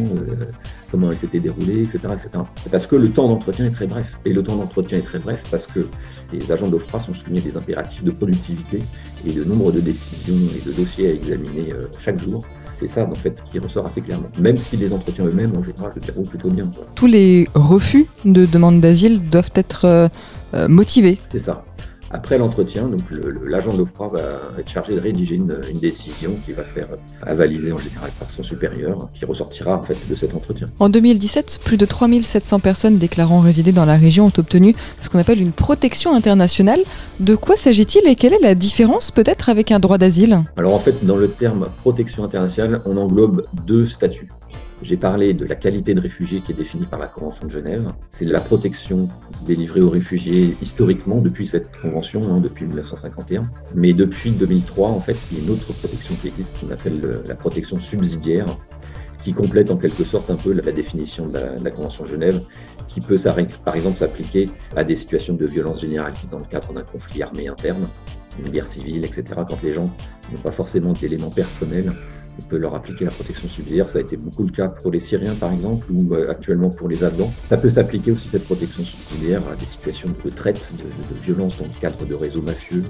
comment 0.92 1.10
elle 1.10 1.18
s'était 1.18 1.40
déroulée, 1.40 1.84
etc., 1.84 2.00
etc. 2.14 2.44
Parce 2.70 2.86
que 2.86 2.96
le 2.96 3.10
temps 3.10 3.28
d'entretien 3.28 3.66
est 3.66 3.72
très 3.72 3.88
bref. 3.88 4.18
Et 4.26 4.34
le 4.34 4.44
temps 4.44 4.58
d'entretien 4.58 4.98
est 4.98 5.04
très 5.04 5.20
bref 5.20 5.44
parce 5.50 5.66
que 5.66 5.88
les 6.34 6.52
agents 6.52 6.68
d'OFPRA 6.68 7.00
sont 7.00 7.14
soumis 7.14 7.40
à 7.40 7.42
des 7.42 7.58
impératifs 7.58 8.04
de 8.04 8.12
productivité 8.12 8.80
et 9.26 9.32
de 9.32 9.44
nombre 9.44 9.72
de 9.72 9.80
décisions 9.80 10.36
et 10.36 10.68
de 10.68 10.74
dossiers 10.74 11.10
à 11.10 11.14
examiner 11.14 11.74
euh, 11.74 11.88
chaque 11.98 12.22
jour. 12.22 12.44
C'est 12.76 12.88
ça, 12.88 13.04
en 13.06 13.16
fait, 13.16 13.44
qui 13.52 13.60
ressort 13.60 13.86
assez 13.86 14.02
clairement. 14.02 14.30
Même 14.40 14.58
si 14.58 14.76
les 14.76 14.92
entretiens 14.92 15.26
eux-mêmes, 15.26 15.56
en 15.56 15.62
général, 15.62 15.92
se 15.94 16.00
déroulent 16.00 16.26
plutôt 16.26 16.50
bien. 16.50 16.72
Tous 16.96 17.06
les 17.06 17.48
refus 17.54 18.08
de 18.26 18.46
demande 18.46 18.82
d'asile 18.82 19.22
doivent 19.30 19.52
être 19.56 19.86
euh, 19.86 20.08
euh, 20.56 20.68
motivés. 20.68 21.20
C'est 21.28 21.40
ça. 21.40 21.64
Après 22.14 22.38
l'entretien, 22.38 22.88
donc 22.88 23.02
l'agent 23.46 23.72
de 23.74 23.78
l'OFPRA 23.78 24.10
va 24.10 24.42
être 24.60 24.70
chargé 24.70 24.96
de 24.96 25.00
rédiger 25.00 25.36
une, 25.36 25.56
décision 25.82 26.32
qui 26.46 26.52
va 26.52 26.64
faire 26.64 26.88
avaliser 27.24 27.72
en 27.72 27.78
général 27.78 28.12
par 28.20 28.30
son 28.30 28.44
supérieur, 28.44 29.10
qui 29.16 29.26
ressortira 29.26 29.78
en 29.78 29.82
fait 29.82 29.98
de 30.10 30.16
cet 30.16 30.36
entretien. 30.36 30.68
En 30.80 30.90
2017, 30.90 31.62
plus 31.64 31.78
de 31.78 31.86
3700 31.86 32.60
personnes 32.60 32.98
déclarant 32.98 33.40
résider 33.40 33.72
dans 33.72 33.86
la 33.86 33.96
région 33.96 34.26
ont 34.26 34.34
obtenu 34.38 34.76
ce 35.00 35.10
qu'on 35.10 35.20
appelle 35.20 35.42
une 35.42 35.54
protection 35.54 36.14
internationale. 36.14 36.82
De 37.20 37.36
quoi 37.36 37.56
s'agit-il 37.56 38.08
et 38.08 38.16
quelle 38.16 38.34
est 38.34 38.42
la 38.42 38.56
différence 38.56 39.12
peut-être 39.12 39.50
avec 39.50 39.72
un 39.72 39.80
droit 39.80 39.98
d'asile? 39.98 40.42
Alors 40.58 40.76
en 40.76 40.80
fait, 40.80 41.06
dans 41.06 41.18
le 41.18 41.30
terme 41.30 41.68
protection 41.80 42.24
internationale, 42.24 42.82
on 42.86 42.98
englobe 42.98 43.46
deux 43.66 43.88
statuts. 43.88 44.30
J'ai 44.82 44.98
parlé 44.98 45.36
de 45.36 45.46
la 45.46 45.56
qualité 45.56 45.94
de 45.94 46.02
réfugié 46.02 46.42
qui 46.42 46.54
est 46.54 46.56
définie 46.56 46.88
par 46.88 47.00
la 47.00 47.08
Convention 47.08 47.46
de 47.46 47.52
Genève. 47.52 47.94
C'est 48.08 48.26
la 48.26 48.42
protection 48.42 49.10
délivrée 49.46 49.80
aux 49.80 49.90
réfugiés 49.90 50.56
historiquement 50.60 51.18
depuis 51.22 51.46
cette 51.48 51.80
convention, 51.80 52.22
hein, 52.34 52.40
depuis 52.40 52.66
1951. 52.66 53.44
Mais 53.76 53.94
depuis 53.94 54.32
2003, 54.32 54.90
en 54.90 55.00
fait, 55.00 55.16
il 55.32 55.38
y 55.38 55.42
a 55.42 55.44
une 55.44 55.52
autre 55.52 55.72
protection 55.72 56.16
qui 56.16 56.30
existe 56.30 56.60
qu'on 56.60 56.72
appelle 56.72 57.22
la 57.28 57.36
protection 57.36 57.78
subsidiaire, 57.78 58.58
qui 59.24 59.34
complète 59.34 59.70
en 59.70 59.78
quelque 59.78 60.04
sorte 60.04 60.32
un 60.32 60.36
peu 60.36 60.52
la, 60.52 60.72
définition 60.72 61.28
de 61.28 61.38
la, 61.62 61.70
Convention 61.70 62.06
de 62.06 62.10
Genève, 62.10 62.42
qui 62.88 63.02
peut 63.02 63.20
par 63.64 63.76
exemple 63.76 64.00
s'appliquer 64.00 64.50
à 64.76 64.84
des 64.84 64.96
situations 64.96 65.36
de 65.36 65.46
violence 65.46 65.82
généralisée 65.82 66.28
dans 66.32 66.40
le 66.40 66.46
cadre 66.46 66.74
d'un 66.74 66.82
conflit 66.82 67.22
armé 67.22 67.48
interne, 67.48 67.88
une 68.40 68.50
guerre 68.50 68.66
civile, 68.66 69.06
etc., 69.06 69.26
quand 69.48 69.62
les 69.62 69.74
gens 69.74 69.92
n'ont 70.32 70.40
pas 70.40 70.52
forcément 70.52 70.94
d'éléments 70.94 71.30
personnels 71.30 71.92
on 72.40 72.44
peut 72.44 72.58
leur 72.58 72.76
appliquer 72.76 73.06
la 73.06 73.12
protection 73.12 73.48
subsidiaire. 73.48 73.90
Ça 73.90 74.00
a 74.00 74.02
été 74.02 74.18
beaucoup 74.18 74.44
le 74.44 74.52
cas 74.52 74.68
pour 74.68 74.92
les 74.92 75.00
Syriens, 75.00 75.34
par 75.36 75.52
exemple, 75.52 75.86
ou 75.92 76.14
euh, 76.14 76.30
actuellement 76.30 76.70
pour 76.70 76.90
les 76.90 77.04
Afghans. 77.04 77.32
Ça 77.46 77.58
peut 77.58 77.70
s'appliquer 77.70 78.12
aussi, 78.12 78.30
cette 78.30 78.46
protection 78.46 78.84
subsidiaire, 78.84 79.42
à 79.52 79.56
des 79.56 79.66
situations 79.66 80.10
de 80.24 80.30
traite, 80.30 80.72
de, 80.78 81.22
violence 81.22 81.58
dans 81.58 81.66
le 81.66 81.80
cadre 81.80 82.06
de 82.06 82.16
réseaux 82.16 82.42
mafieux. 82.42 82.84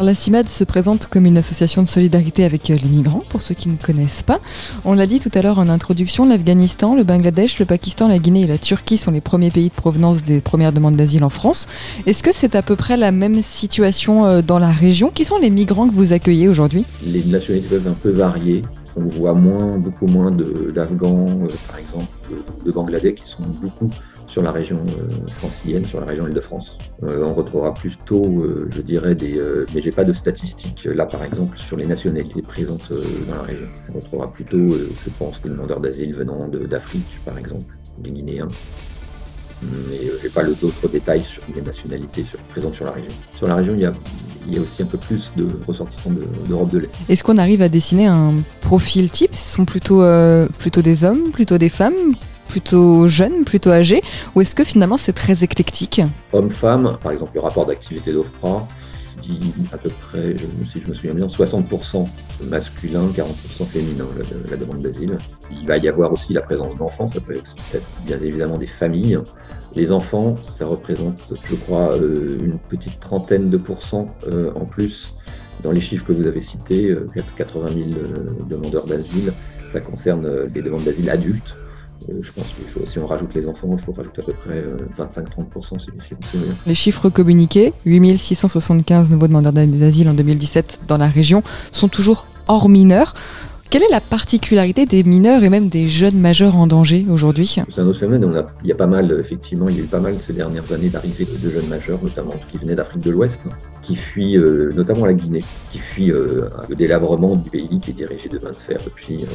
La 0.00 0.14
CIMAD 0.14 0.48
se 0.48 0.64
présente 0.64 1.06
comme 1.06 1.26
une 1.26 1.38
association 1.38 1.82
de 1.82 1.88
solidarité 1.88 2.44
avec 2.44 2.70
euh, 2.70 2.76
les 2.76 2.88
migrants, 2.88 3.22
pour 3.28 3.42
ceux 3.42 3.54
qui 3.54 3.68
ne 3.68 3.76
connaissent 3.76 4.22
pas. 4.22 4.40
On 4.84 4.94
l'a 4.94 5.06
dit 5.06 5.18
tout 5.18 5.30
à 5.34 5.42
l'heure 5.42 5.58
en 5.58 5.68
introduction, 5.68 6.26
l'Afghanistan, 6.26 6.94
le 6.94 7.04
Bangladesh, 7.04 7.58
le 7.58 7.64
Pakistan, 7.64 8.08
la 8.08 8.18
Guinée 8.18 8.42
et 8.42 8.46
la 8.46 8.58
Turquie 8.58 8.96
sont 8.96 9.10
les 9.10 9.20
premiers 9.20 9.50
pays 9.50 9.68
de 9.68 9.74
provenance 9.74 10.22
des 10.22 10.40
premières 10.40 10.72
demandes 10.72 10.96
d'asile 10.96 11.24
en 11.24 11.30
France. 11.30 11.66
Est-ce 12.06 12.22
que 12.22 12.32
c'est 12.32 12.54
à 12.54 12.62
peu 12.62 12.76
près 12.76 12.96
la 12.96 13.12
même 13.12 13.42
situation 13.42 14.26
euh, 14.26 14.42
dans 14.42 14.58
la 14.58 14.70
région? 14.70 15.10
Qui 15.10 15.24
sont 15.24 15.38
les 15.38 15.50
migrants 15.50 15.88
que 15.88 15.94
vous 15.94 16.12
accueillez 16.12 16.48
aujourd'hui? 16.48 16.84
Les 17.06 17.24
nationalités 17.24 17.68
peuvent 17.68 17.88
un 17.88 17.94
peu 17.94 18.10
varier. 18.10 18.62
On 18.96 19.06
voit 19.06 19.34
moins, 19.34 19.78
beaucoup 19.78 20.06
moins 20.06 20.30
d'Afghans, 20.30 21.40
euh, 21.42 21.48
par 21.68 21.78
exemple, 21.78 22.12
de, 22.64 22.70
Bangladais 22.70 23.14
qui 23.14 23.28
sont 23.28 23.42
beaucoup 23.42 23.90
sur 24.26 24.42
la 24.42 24.52
région 24.52 24.78
euh, 24.78 25.30
francilienne, 25.32 25.84
sur 25.84 26.00
la 26.00 26.06
région 26.06 26.26
Île-de-France. 26.26 26.78
Euh, 27.02 27.24
on 27.24 27.34
retrouvera 27.34 27.74
plutôt, 27.74 28.46
je 28.68 28.80
dirais, 28.80 29.14
des. 29.14 29.40
mais 29.74 29.80
j'ai 29.80 29.90
pas 29.90 30.04
de 30.04 30.12
statistiques 30.12 30.84
là, 30.84 31.06
par 31.06 31.24
exemple, 31.24 31.56
sur 31.58 31.76
les 31.76 31.86
nationalités 31.86 32.42
présentes 32.42 32.92
dans 33.28 33.36
la 33.36 33.42
région. 33.42 33.66
On 33.90 33.98
retrouvera 33.98 34.32
plutôt, 34.32 34.66
je 34.68 35.10
pense, 35.18 35.42
des 35.42 35.50
demandeurs 35.50 35.80
d'asile 35.80 36.14
venant 36.14 36.48
d'Afrique, 36.48 37.20
par 37.24 37.38
exemple, 37.38 37.76
des 37.98 38.10
Guinéens. 38.10 38.48
Mais 39.90 39.98
j'ai 40.22 40.28
pas 40.28 40.44
d'autres 40.44 40.88
détails 40.88 41.24
sur 41.24 41.42
les 41.54 41.62
nationalités 41.62 42.24
présentes 42.50 42.74
sur 42.74 42.84
la 42.84 42.92
région. 42.92 43.10
Sur 43.36 43.46
la 43.46 43.56
région, 43.56 43.74
il 43.74 43.80
y 43.82 43.86
a 43.86 43.92
il 44.46 44.54
y 44.54 44.58
a 44.58 44.60
aussi 44.60 44.82
un 44.82 44.86
peu 44.86 44.98
plus 44.98 45.32
de 45.36 45.48
ressortissants 45.66 46.10
d'Europe 46.46 46.70
de, 46.70 46.80
l'Est. 46.80 46.90
Est-ce 47.08 47.24
qu'on 47.24 47.38
arrive 47.38 47.62
à 47.62 47.70
dessiner 47.70 48.06
un 48.06 48.34
profil 48.60 49.10
type? 49.10 49.34
Ce 49.34 49.56
sont 49.56 49.64
plutôt, 49.64 50.02
euh, 50.02 50.46
plutôt 50.58 50.82
des 50.82 51.04
hommes, 51.04 51.30
plutôt 51.32 51.56
des 51.56 51.70
femmes 51.70 51.94
plutôt 52.46 53.08
jeunes, 53.08 53.44
plutôt 53.44 53.70
âgés, 53.70 54.02
ou 54.34 54.40
est-ce 54.40 54.54
que 54.54 54.64
finalement 54.64 54.96
c'est 54.96 55.14
très 55.14 55.42
éclectique? 55.42 56.02
Hommes-femmes, 56.32 56.98
par 57.02 57.10
exemple 57.10 57.32
le 57.34 57.40
rapport 57.40 57.66
d'activité 57.66 58.12
d'OFPRA 58.12 58.68
à 59.72 59.78
peu 59.78 59.90
près, 59.90 60.34
si 60.66 60.80
je 60.80 60.88
me 60.88 60.94
souviens 60.94 61.14
bien, 61.14 61.26
60% 61.26 62.08
masculin, 62.48 63.06
40% 63.06 63.64
féminin, 63.64 64.06
la, 64.50 64.56
demande 64.56 64.82
d'asile. 64.82 65.18
Il 65.50 65.66
va 65.66 65.78
y 65.78 65.88
avoir 65.88 66.12
aussi 66.12 66.32
la 66.32 66.42
présence 66.42 66.76
d'enfants, 66.76 67.06
ça 67.06 67.20
peut 67.20 67.36
être 67.36 67.54
bien 68.06 68.18
évidemment 68.20 68.58
des 68.58 68.66
familles, 68.66 69.18
les 69.74 69.90
enfants, 69.90 70.36
ça 70.42 70.66
représente, 70.66 71.34
je 71.42 71.54
crois, 71.56 71.92
euh, 71.92 72.38
une 72.40 72.58
petite 72.58 73.00
trentaine 73.00 73.50
de 73.50 73.56
pourcents 73.56 74.14
euh, 74.32 74.52
en 74.54 74.64
plus 74.66 75.14
dans 75.64 75.72
les 75.72 75.80
chiffres 75.80 76.06
que 76.06 76.12
vous 76.12 76.26
avez 76.26 76.40
cités, 76.40 76.94
80 77.36 77.68
euh, 77.68 77.90
000 77.90 78.48
demandeurs 78.48 78.86
d'asile. 78.86 79.32
Ça 79.72 79.80
concerne 79.80 80.30
les 80.54 80.62
demandes 80.62 80.84
d'asile 80.84 81.10
adultes. 81.10 81.56
Je 82.20 82.32
pense 82.32 82.46
qu'il 82.48 82.66
faut, 82.66 82.80
si 82.86 82.98
on 82.98 83.06
rajoute 83.06 83.34
les 83.34 83.46
enfants, 83.46 83.68
il 83.72 83.78
faut 83.78 83.92
rajouter 83.92 84.22
à 84.22 84.24
peu 84.24 84.32
près 84.32 84.64
25-30% 84.98 85.78
si 85.78 85.86
je 85.86 86.14
me 86.14 86.54
Les 86.66 86.74
chiffres 86.74 87.08
communiqués, 87.08 87.72
8675 87.86 89.10
nouveaux 89.10 89.28
demandeurs 89.28 89.52
d'asile 89.52 90.08
en 90.08 90.14
2017 90.14 90.80
dans 90.86 90.98
la 90.98 91.08
région, 91.08 91.42
sont 91.72 91.88
toujours 91.88 92.26
hors 92.48 92.68
mineurs. 92.68 93.14
Quelle 93.74 93.82
est 93.82 93.90
la 93.90 94.00
particularité 94.00 94.86
des 94.86 95.02
mineurs 95.02 95.42
et 95.42 95.48
même 95.48 95.68
des 95.68 95.88
jeunes 95.88 96.20
majeurs 96.20 96.54
en 96.54 96.68
danger 96.68 97.04
aujourd'hui? 97.10 97.56
C'est 97.68 97.80
un 97.80 97.86
autre 97.88 97.98
phénomène. 97.98 98.44
il 98.62 98.68
y 98.68 98.72
a 98.72 98.76
pas 98.76 98.86
mal, 98.86 99.10
effectivement, 99.18 99.66
il 99.68 99.76
y 99.76 99.80
a 99.80 99.82
eu 99.82 99.88
pas 99.88 99.98
mal 99.98 100.14
ces 100.16 100.32
dernières 100.32 100.72
années 100.72 100.90
d'arrivées 100.90 101.24
de 101.24 101.50
jeunes 101.50 101.66
majeurs, 101.66 101.98
notamment 102.00 102.34
qui 102.52 102.58
venaient 102.58 102.76
d'Afrique 102.76 103.02
de 103.02 103.10
l'Ouest, 103.10 103.40
qui 103.82 103.96
fuient 103.96 104.36
euh, 104.36 104.70
notamment 104.76 105.06
la 105.06 105.14
Guinée, 105.14 105.42
qui 105.72 105.78
fuient 105.78 106.12
euh, 106.12 106.48
le 106.68 106.76
délabrement 106.76 107.34
du 107.34 107.50
pays 107.50 107.80
qui 107.80 107.90
est 107.90 107.94
dirigé 107.94 108.28
de 108.28 108.38
main 108.38 108.52
de 108.52 108.58
fer 108.58 108.78
depuis 108.84 109.24
euh, 109.24 109.28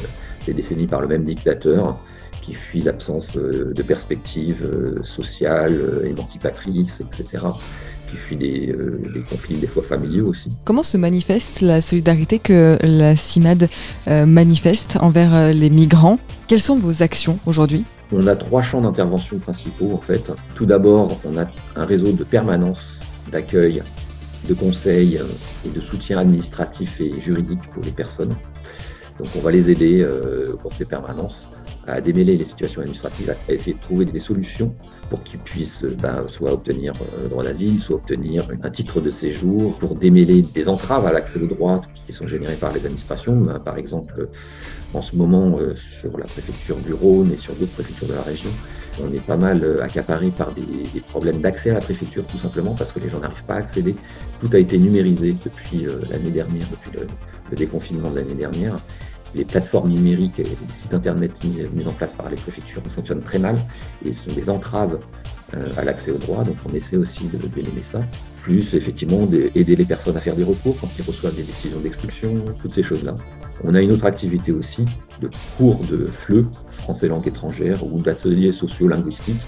des 0.46 0.54
décennies 0.54 0.86
par 0.86 1.02
le 1.02 1.08
même 1.08 1.26
dictateur 1.26 1.98
qui 2.40 2.54
fuient 2.54 2.80
l'absence 2.80 3.36
de 3.36 3.82
perspectives 3.82 4.66
sociales, 5.02 6.00
émancipatrices, 6.06 7.02
etc 7.02 7.40
qui 8.10 8.16
fuit 8.16 8.36
euh, 8.70 8.98
des, 9.12 9.20
conflits 9.20 9.56
des 9.56 9.66
fois 9.66 9.82
familiaux 9.82 10.26
aussi. 10.26 10.48
Comment 10.64 10.82
se 10.82 10.96
manifeste 10.96 11.60
la 11.60 11.80
solidarité 11.80 12.38
que 12.38 12.78
la 12.82 13.16
CIMAD 13.16 13.68
euh, 14.08 14.26
manifeste 14.26 14.96
envers 15.00 15.34
euh, 15.34 15.52
les 15.52 15.70
migrants? 15.70 16.18
Quelles 16.48 16.60
sont 16.60 16.76
vos 16.76 17.02
actions 17.02 17.38
aujourd'hui? 17.46 17.84
On 18.12 18.26
a 18.26 18.34
trois 18.34 18.62
champs 18.62 18.80
d'intervention 18.80 19.38
principaux 19.38 19.92
en 19.92 20.00
fait. 20.00 20.32
Tout 20.54 20.66
d'abord, 20.66 21.16
on 21.24 21.38
a 21.38 21.46
un 21.76 21.84
réseau 21.84 22.10
de 22.10 22.24
permanence, 22.24 23.00
d'accueil, 23.30 23.82
de 24.48 24.54
conseil 24.54 25.20
et 25.64 25.68
de 25.68 25.80
soutien 25.80 26.18
administratif 26.18 27.00
et 27.00 27.20
juridique 27.20 27.60
pour 27.72 27.84
les 27.84 27.92
personnes. 27.92 28.34
Donc 29.18 29.28
on 29.36 29.40
va 29.40 29.52
les 29.52 29.70
aider 29.70 30.04
pour 30.60 30.74
ces 30.74 30.86
permanences 30.86 31.48
à 31.92 32.00
démêler 32.00 32.36
les 32.36 32.44
situations 32.44 32.80
administratives, 32.80 33.30
à 33.30 33.52
essayer 33.52 33.74
de 33.74 33.80
trouver 33.80 34.04
des 34.04 34.20
solutions 34.20 34.74
pour 35.08 35.22
qu'ils 35.22 35.40
puissent 35.40 35.84
euh, 35.84 35.96
ben, 36.00 36.26
soit 36.28 36.52
obtenir 36.52 36.92
le 37.22 37.28
droit 37.28 37.44
d'asile, 37.44 37.80
soit 37.80 37.96
obtenir 37.96 38.48
un 38.62 38.70
titre 38.70 39.00
de 39.00 39.10
séjour, 39.10 39.76
pour 39.78 39.94
démêler 39.94 40.42
des 40.42 40.68
entraves 40.68 41.06
à 41.06 41.12
l'accès 41.12 41.40
au 41.40 41.46
droit 41.46 41.82
qui 42.06 42.12
sont 42.12 42.26
générées 42.26 42.56
par 42.56 42.72
les 42.72 42.84
administrations. 42.84 43.36
Ben, 43.36 43.58
par 43.58 43.78
exemple, 43.78 44.28
en 44.94 45.02
ce 45.02 45.16
moment, 45.16 45.58
sur 45.76 46.16
la 46.18 46.24
préfecture 46.24 46.76
du 46.76 46.92
Rhône 46.92 47.32
et 47.32 47.36
sur 47.36 47.54
d'autres 47.54 47.72
préfectures 47.72 48.08
de 48.08 48.14
la 48.14 48.22
région, 48.22 48.50
on 49.02 49.12
est 49.12 49.24
pas 49.24 49.36
mal 49.36 49.62
euh, 49.62 49.82
accaparé 49.82 50.30
par 50.30 50.52
des, 50.52 51.00
problèmes 51.08 51.40
d'accès 51.40 51.70
à 51.70 51.74
la 51.74 51.80
préfecture, 51.80 52.26
tout 52.26 52.38
simplement 52.38 52.74
parce 52.74 52.92
que 52.92 53.00
les 53.00 53.08
gens 53.08 53.20
n'arrivent 53.20 53.44
pas 53.44 53.54
à 53.54 53.58
accéder. 53.58 53.94
Tout 54.40 54.50
a 54.52 54.58
été 54.58 54.78
numérisé 54.78 55.36
depuis 55.44 55.86
euh, 55.86 56.00
l'année 56.08 56.30
dernière, 56.30 56.66
depuis 56.70 56.98
le, 56.98 57.06
déconfinement 57.56 58.10
de 58.10 58.16
l'année 58.16 58.34
dernière. 58.34 58.78
Les 59.34 59.44
plateformes 59.44 59.90
numériques 59.90 60.38
et 60.38 60.44
les 60.44 60.56
sites 60.72 60.92
internet 60.92 61.32
mis, 61.44 61.86
en 61.86 61.92
place 61.92 62.12
par 62.12 62.28
les 62.28 62.36
préfectures 62.36 62.82
fonctionnent 62.88 63.22
très 63.22 63.38
mal 63.38 63.56
et 64.04 64.12
sont 64.12 64.32
des 64.32 64.50
entraves 64.50 64.98
euh, 65.54 65.66
à 65.76 65.84
l'accès 65.84 66.10
au 66.10 66.18
droit. 66.18 66.42
Donc 66.44 66.56
on 66.68 66.74
essaie 66.74 66.96
aussi 66.96 67.28
de 67.28 67.46
déléguer 67.46 67.82
ça. 67.82 68.02
Plus 68.42 68.74
effectivement 68.74 69.26
d'aider 69.26 69.76
les 69.76 69.84
personnes 69.84 70.16
à 70.16 70.20
faire 70.20 70.34
des 70.34 70.44
recours 70.44 70.76
quand 70.80 70.88
ils 70.98 71.04
reçoivent 71.04 71.36
des 71.36 71.42
décisions 71.42 71.78
d'expulsion, 71.80 72.44
toutes 72.60 72.74
ces 72.74 72.82
choses-là. 72.82 73.14
On 73.62 73.74
a 73.74 73.80
une 73.80 73.92
autre 73.92 74.06
activité 74.06 74.50
aussi 74.50 74.84
de 75.20 75.28
cours 75.56 75.84
de 75.84 76.06
FLE, 76.06 76.46
français 76.68 77.08
langue 77.08 77.28
étrangère, 77.28 77.84
ou 77.84 78.00
d'ateliers 78.00 78.52
socio-linguistiques 78.52 79.42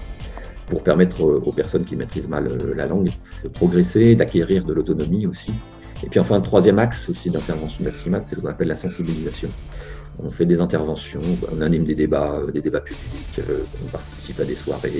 pour 0.67 0.83
permettre 0.83 1.21
aux 1.21 1.51
personnes 1.51 1.85
qui 1.85 1.95
maîtrisent 1.95 2.27
mal 2.27 2.47
euh, 2.47 2.73
la 2.75 2.85
langue 2.85 3.11
de 3.43 3.49
progresser, 3.49 4.15
d'acquérir 4.15 4.63
de 4.63 4.73
l'autonomie 4.73 5.27
aussi. 5.27 5.53
Et 6.03 6.07
puis 6.07 6.19
enfin, 6.19 6.35
un 6.35 6.41
troisième 6.41 6.79
axe 6.79 7.09
aussi 7.09 7.29
d'intervention 7.29 7.83
de 7.83 7.89
la 7.89 7.95
CIMAT, 7.95 8.21
c'est 8.25 8.35
ce 8.35 8.41
qu'on 8.41 8.49
appelle 8.49 8.67
la 8.67 8.75
sensibilisation. 8.75 9.49
On 10.21 10.29
fait 10.29 10.45
des 10.45 10.61
interventions, 10.61 11.21
on 11.51 11.61
anime 11.61 11.85
des 11.85 11.95
débats, 11.95 12.41
euh, 12.45 12.51
des 12.51 12.61
débats 12.61 12.81
publics, 12.81 13.39
euh, 13.39 13.63
on 13.83 13.89
participe 13.89 14.39
à 14.39 14.45
des 14.45 14.53
soirées, 14.53 14.91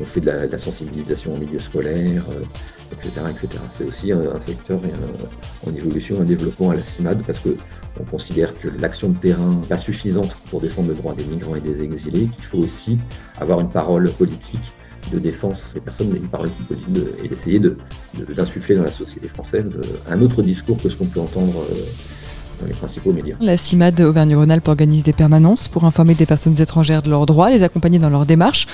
on 0.00 0.04
fait 0.04 0.20
de 0.20 0.26
la, 0.26 0.58
sensibilisation 0.58 1.34
au 1.34 1.36
milieu 1.36 1.58
scolaire, 1.58 2.24
etc. 2.90 3.10
C'est 3.70 3.84
aussi 3.84 4.12
un, 4.12 4.40
secteur 4.40 4.80
en 5.66 5.74
évolution, 5.74 6.20
un 6.20 6.24
développement 6.24 6.70
à 6.70 6.76
la 6.76 6.82
CIMAD 6.82 7.22
parce 7.26 7.40
que 7.40 7.56
on 8.00 8.04
considère 8.04 8.58
que 8.58 8.68
l'action 8.80 9.10
de 9.10 9.18
terrain 9.18 9.58
n'est 9.60 9.68
pas 9.68 9.78
suffisante 9.78 10.34
pour 10.50 10.60
défendre 10.60 10.88
le 10.88 10.94
droit 10.94 11.14
des 11.14 11.24
migrants 11.24 11.54
et 11.54 11.60
des 11.60 11.82
exilés, 11.82 12.26
qu'il 12.26 12.44
faut 12.44 12.58
aussi 12.58 12.98
avoir 13.38 13.60
une 13.60 13.70
parole 13.70 14.10
politique 14.10 14.72
de 15.12 15.18
défense 15.18 15.72
des 15.74 15.80
personnes, 15.80 16.10
mais 16.12 16.20
et 17.22 17.28
d'essayer 17.28 17.60
d'insuffler 18.36 18.76
dans 18.76 18.82
la 18.82 18.92
société 18.92 19.28
française 19.28 19.78
euh, 19.82 20.12
un 20.12 20.20
autre 20.22 20.42
discours 20.42 20.80
que 20.82 20.88
ce 20.88 20.96
qu'on 20.96 21.06
peut 21.06 21.20
entendre 21.20 21.52
euh, 21.58 21.74
dans 22.60 22.66
les 22.66 22.74
principaux 22.74 23.12
médias. 23.12 23.36
La 23.40 23.56
CIMAD 23.56 24.00
Auvergne-Rhône-Alpes 24.00 24.68
organise 24.68 25.02
des 25.02 25.12
permanences 25.12 25.68
pour 25.68 25.84
informer 25.84 26.14
des 26.14 26.26
personnes 26.26 26.60
étrangères 26.60 27.02
de 27.02 27.10
leurs 27.10 27.26
droits, 27.26 27.50
les 27.50 27.62
accompagner 27.62 27.98
dans 27.98 28.10
leurs 28.10 28.26
démarches. 28.26 28.66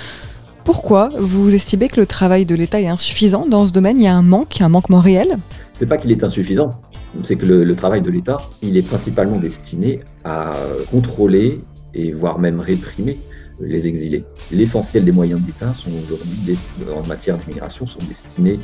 Pourquoi 0.64 1.10
vous 1.18 1.54
estimez 1.54 1.88
que 1.88 1.98
le 1.98 2.06
travail 2.06 2.44
de 2.44 2.54
l'État 2.54 2.80
est 2.80 2.88
insuffisant 2.88 3.46
dans 3.46 3.66
ce 3.66 3.72
domaine? 3.72 3.98
Il 3.98 4.04
y 4.04 4.08
a 4.08 4.14
un 4.14 4.22
manque, 4.22 4.60
un 4.60 4.68
manquement 4.68 5.00
réel? 5.00 5.38
C'est 5.72 5.86
pas 5.86 5.96
qu'il 5.96 6.12
est 6.12 6.22
insuffisant, 6.22 6.78
c'est 7.22 7.36
que 7.36 7.46
le, 7.46 7.74
travail 7.74 8.02
de 8.02 8.10
l'État, 8.10 8.36
il 8.62 8.76
est 8.76 8.86
principalement 8.86 9.38
destiné 9.38 10.00
à 10.24 10.50
contrôler 10.90 11.60
et 11.94 12.12
voire 12.12 12.38
même 12.38 12.60
réprimer 12.60 13.18
les 13.60 13.86
exilés. 13.86 14.24
L'essentiel 14.50 15.04
des 15.04 15.12
moyens 15.12 15.40
de 15.40 15.46
l'État 15.46 15.72
sont 15.72 15.90
aujourd'hui, 15.90 16.58
en 16.94 17.06
matière 17.06 17.38
d'immigration, 17.38 17.86
sont 17.86 18.00
destinés 18.08 18.60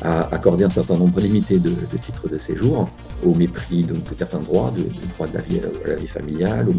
à 0.00 0.32
accorder 0.32 0.64
un 0.64 0.70
certain 0.70 0.96
nombre 0.96 1.20
limité 1.20 1.58
de, 1.58 1.70
titres 2.00 2.28
de 2.28 2.38
séjour, 2.38 2.88
au 3.24 3.34
mépris 3.34 3.82
de, 3.82 3.96
certains 4.16 4.38
droits, 4.38 4.72
de, 4.76 4.84
droit 5.14 5.26
de 5.26 5.34
la 5.34 5.40
vie, 5.40 5.60
à 5.84 5.88
la 5.88 5.96
vie 5.96 6.06
familiale, 6.06 6.68
au 6.68 6.72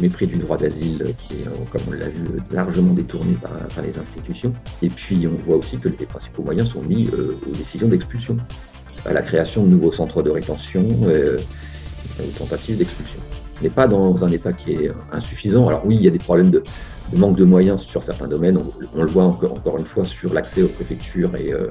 mépris, 0.00 0.26
du 0.26 0.38
droit 0.38 0.56
d'asile 0.56 1.14
qui 1.18 1.34
est, 1.34 1.44
comme 1.70 1.82
on 1.88 1.92
l'a 1.92 2.08
vu, 2.08 2.24
largement 2.50 2.94
détourné 2.94 3.36
par, 3.40 3.84
les 3.84 3.96
institutions. 3.96 4.52
Et 4.82 4.88
puis 4.88 5.26
on 5.28 5.36
voit 5.36 5.56
aussi 5.56 5.78
que 5.78 5.88
les 5.88 6.06
principaux 6.06 6.42
moyens 6.42 6.70
sont 6.70 6.82
mis 6.82 7.08
euh, 7.12 7.36
aux 7.48 7.52
décisions 7.52 7.88
d'expulsion 7.88 8.36
à 9.04 9.12
la 9.12 9.22
création 9.22 9.64
de 9.64 9.68
nouveaux 9.68 9.92
centres 9.92 10.22
de 10.22 10.30
rétention, 10.30 10.86
euh, 11.04 11.38
aux 12.18 12.38
tentatives 12.38 12.78
d'expulsion. 12.78 13.21
N'est 13.62 13.70
pas 13.70 13.86
dans 13.86 14.24
un 14.24 14.32
état 14.32 14.52
qui 14.52 14.72
est 14.72 14.90
insuffisant. 15.12 15.68
Alors 15.68 15.82
oui, 15.86 15.96
il 15.96 16.02
y 16.02 16.08
a 16.08 16.10
des 16.10 16.18
problèmes 16.18 16.50
de, 16.50 16.64
manque 17.12 17.36
de 17.36 17.44
moyens 17.44 17.82
sur 17.82 18.02
certains 18.02 18.26
domaines. 18.26 18.58
On, 18.92 19.02
le 19.02 19.08
voit 19.08 19.24
encore, 19.24 19.52
encore, 19.52 19.78
une 19.78 19.86
fois 19.86 20.04
sur 20.04 20.34
l'accès 20.34 20.62
aux 20.62 20.68
préfectures 20.68 21.36
et 21.36 21.52
euh, 21.52 21.70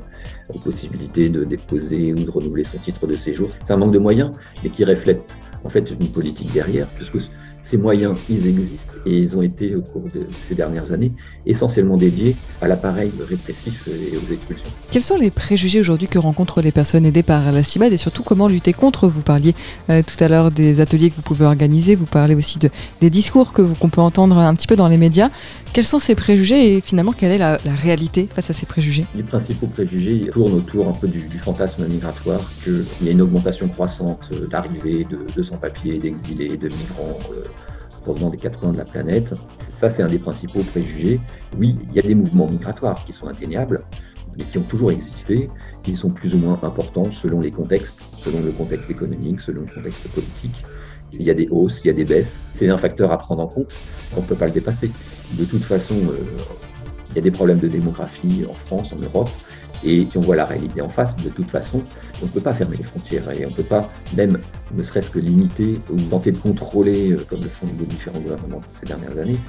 aux 0.53 0.59
possibilités 0.59 1.27
de 1.29 1.43
déposer 1.43 2.13
ou 2.13 2.23
de 2.23 2.31
renouveler 2.31 2.63
son 2.63 2.77
titre 2.77 3.07
de 3.07 3.15
séjour. 3.17 3.49
C'est 3.51 3.73
un 3.73 3.77
manque 3.77 3.91
de 3.91 3.99
moyens, 3.99 4.31
mais 4.63 4.69
qui 4.69 4.85
reflète 4.85 5.35
en 5.63 5.69
fait 5.69 5.91
une 5.91 6.07
politique 6.11 6.53
derrière, 6.53 6.87
puisque 6.87 7.17
ces 7.61 7.77
moyens, 7.77 8.17
ils 8.29 8.47
existent 8.47 8.95
et 9.05 9.17
ils 9.17 9.37
ont 9.37 9.41
été 9.41 9.75
au 9.75 9.81
cours 9.81 10.03
de 10.13 10.21
ces 10.47 10.55
dernières 10.55 10.91
années 10.91 11.11
essentiellement 11.45 11.95
dédiés 11.95 12.35
à 12.61 12.67
l'appareil 12.67 13.11
répressif 13.19 13.87
et 13.87 14.17
aux 14.17 14.33
expulsions. 14.33 14.69
Quels 14.91 15.01
sont 15.01 15.17
les 15.17 15.31
préjugés 15.31 15.79
aujourd'hui 15.79 16.07
que 16.07 16.19
rencontrent 16.19 16.61
les 16.61 16.71
personnes 16.71 17.05
aidées 17.05 17.23
par 17.23 17.51
la 17.51 17.63
CIMAD 17.63 17.93
et 17.93 17.97
surtout 17.97 18.23
comment 18.23 18.47
lutter 18.47 18.73
contre? 18.73 19.07
Vous 19.07 19.23
parliez 19.23 19.55
euh, 19.89 20.01
tout 20.01 20.21
à 20.23 20.27
l'heure 20.27 20.51
des 20.51 20.79
ateliers 20.79 21.09
que 21.09 21.15
vous 21.15 21.21
pouvez 21.21 21.45
organiser, 21.45 21.95
vous 21.95 22.05
parlez 22.05 22.35
aussi 22.35 22.59
de, 22.59 22.69
des 22.99 23.09
discours 23.09 23.53
que 23.53 23.61
qu'on 23.61 23.89
peut 23.89 24.01
entendre 24.01 24.37
un 24.37 24.53
petit 24.53 24.67
peu 24.67 24.75
dans 24.75 24.87
les 24.87 24.97
médias. 24.97 25.29
Quels 25.73 25.85
sont 25.85 25.99
ces 25.99 26.15
préjugés 26.15 26.75
et 26.75 26.81
finalement 26.81 27.13
quelle 27.13 27.31
est 27.31 27.37
la, 27.37 27.57
réalité 27.81 28.27
face 28.33 28.49
à 28.49 28.53
ces 28.53 28.65
préjugés? 28.65 29.05
Les 29.15 29.23
principaux 29.23 29.67
préjugés 29.67 30.29
tournent 30.29 30.55
autour 30.55 30.89
un 30.89 30.91
peu 30.91 31.07
du, 31.07 31.21
fantasme 31.39 31.87
migratoire, 31.87 32.41
qu'il 32.61 32.83
y 33.03 33.07
a 33.07 33.11
une 33.13 33.21
augmentation 33.21 33.69
croissante 33.69 34.29
euh, 34.33 34.47
d'arrivées 34.47 35.07
de, 35.09 35.41
sans-papiers, 35.41 35.97
d'exilés, 35.97 36.57
de 36.57 36.67
migrants. 36.67 37.19
Euh, 37.31 37.45
provenant 38.01 38.31
des 38.31 38.37
quatre 38.37 38.59
coins 38.59 38.71
de 38.71 38.79
la 38.79 38.85
planète. 38.85 39.35
Ça, 39.59 39.87
c'est 39.87 40.01
un 40.01 40.07
des 40.07 40.17
principaux 40.17 40.63
préjugés. 40.63 41.19
Oui, 41.59 41.77
il 41.87 41.93
y 41.93 41.99
a 41.99 42.01
des 42.01 42.15
mouvements 42.15 42.47
migratoires 42.47 43.05
qui 43.05 43.13
sont 43.13 43.27
indéniables, 43.27 43.83
mais 44.35 44.43
qui 44.45 44.57
ont 44.57 44.63
toujours 44.63 44.91
existé, 44.91 45.49
qui 45.83 45.95
sont 45.95 46.09
plus 46.09 46.33
ou 46.33 46.39
moins 46.39 46.59
importants 46.63 47.11
selon 47.11 47.41
les 47.41 47.51
contextes, 47.51 48.01
selon 48.17 48.41
le 48.41 48.51
contexte 48.53 48.89
économique, 48.89 49.39
selon 49.39 49.61
le 49.61 49.71
contexte 49.71 50.07
politique. 50.07 50.63
Il 51.13 51.21
y 51.21 51.29
a 51.29 51.35
des 51.35 51.47
hausses, 51.51 51.81
il 51.83 51.87
y 51.87 51.89
a 51.91 51.93
des 51.93 52.05
baisses. 52.05 52.51
C'est 52.55 52.69
un 52.69 52.77
facteur 52.79 53.11
à 53.11 53.19
prendre 53.19 53.43
en 53.43 53.47
compte. 53.47 53.71
On 54.17 54.21
ne 54.21 54.25
peut 54.25 54.35
pas 54.35 54.47
le 54.47 54.53
dépasser. 54.53 54.89
De 55.37 55.45
toute 55.45 55.63
façon, 55.63 55.95
euh, 55.95 56.17
il 57.11 57.15
y 57.15 57.19
a 57.19 57.21
des 57.21 57.31
problèmes 57.31 57.59
de 57.59 57.67
démographie 57.67 58.45
en 58.49 58.53
France, 58.53 58.93
en 58.93 58.97
Europe. 58.97 59.29
Et 59.83 60.07
si 60.09 60.17
on 60.17 60.21
voit 60.21 60.35
la 60.35 60.45
réalité 60.45 60.81
en 60.81 60.89
face, 60.89 61.15
de 61.17 61.29
toute 61.29 61.49
façon, 61.49 61.83
on 62.21 62.25
ne 62.25 62.31
peut 62.31 62.39
pas 62.39 62.53
fermer 62.53 62.77
les 62.77 62.83
frontières 62.83 63.29
et 63.31 63.45
on 63.45 63.49
ne 63.49 63.55
peut 63.55 63.63
pas 63.63 63.89
même, 64.15 64.37
ne 64.73 64.83
serait-ce 64.83 65.09
que 65.09 65.19
limiter 65.19 65.79
ou 65.89 65.95
tenter 65.95 66.31
de 66.31 66.37
contrôler, 66.37 67.13
euh, 67.13 67.25
comme 67.27 67.41
le 67.41 67.49
font 67.49 67.67
les 67.79 67.85
différents 67.85 68.19
gouvernements 68.19 68.61
ces 68.71 68.85
dernières 68.85 69.17
années, 69.17 69.39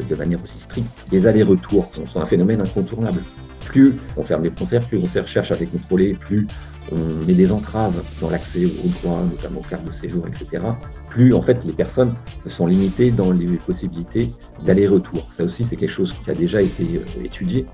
euh, 0.00 0.04
de 0.04 0.14
manière 0.14 0.42
aussi 0.42 0.58
stricte. 0.58 1.04
Les 1.12 1.26
allers-retours 1.26 1.90
sont 2.06 2.20
un 2.20 2.24
phénomène 2.24 2.60
incontournable. 2.60 3.22
Plus 3.66 3.96
on 4.16 4.22
ferme 4.22 4.44
les 4.44 4.50
frontières, 4.50 4.86
plus 4.86 4.98
on 4.98 5.26
cherche 5.26 5.52
à 5.52 5.56
les 5.56 5.66
contrôler, 5.66 6.14
plus 6.14 6.46
on 6.92 7.26
met 7.26 7.34
des 7.34 7.50
entraves 7.50 8.02
dans 8.20 8.30
l'accès 8.30 8.64
aux 8.64 8.88
droits, 9.00 9.22
notamment 9.22 9.60
aux 9.60 9.68
cartes 9.68 9.84
de 9.84 9.92
séjour, 9.92 10.24
etc., 10.26 10.62
plus 11.10 11.32
en 11.32 11.42
fait 11.42 11.64
les 11.64 11.72
personnes 11.72 12.14
sont 12.46 12.66
limitées 12.66 13.10
dans 13.10 13.32
les 13.32 13.46
possibilités 13.56 14.32
d'aller-retour. 14.64 15.26
Ça 15.30 15.44
aussi, 15.44 15.64
c'est 15.64 15.76
quelque 15.76 15.92
chose 15.92 16.14
qui 16.24 16.30
a 16.30 16.34
déjà 16.34 16.60
été 16.60 16.84
euh, 16.84 17.24
étudié 17.24 17.66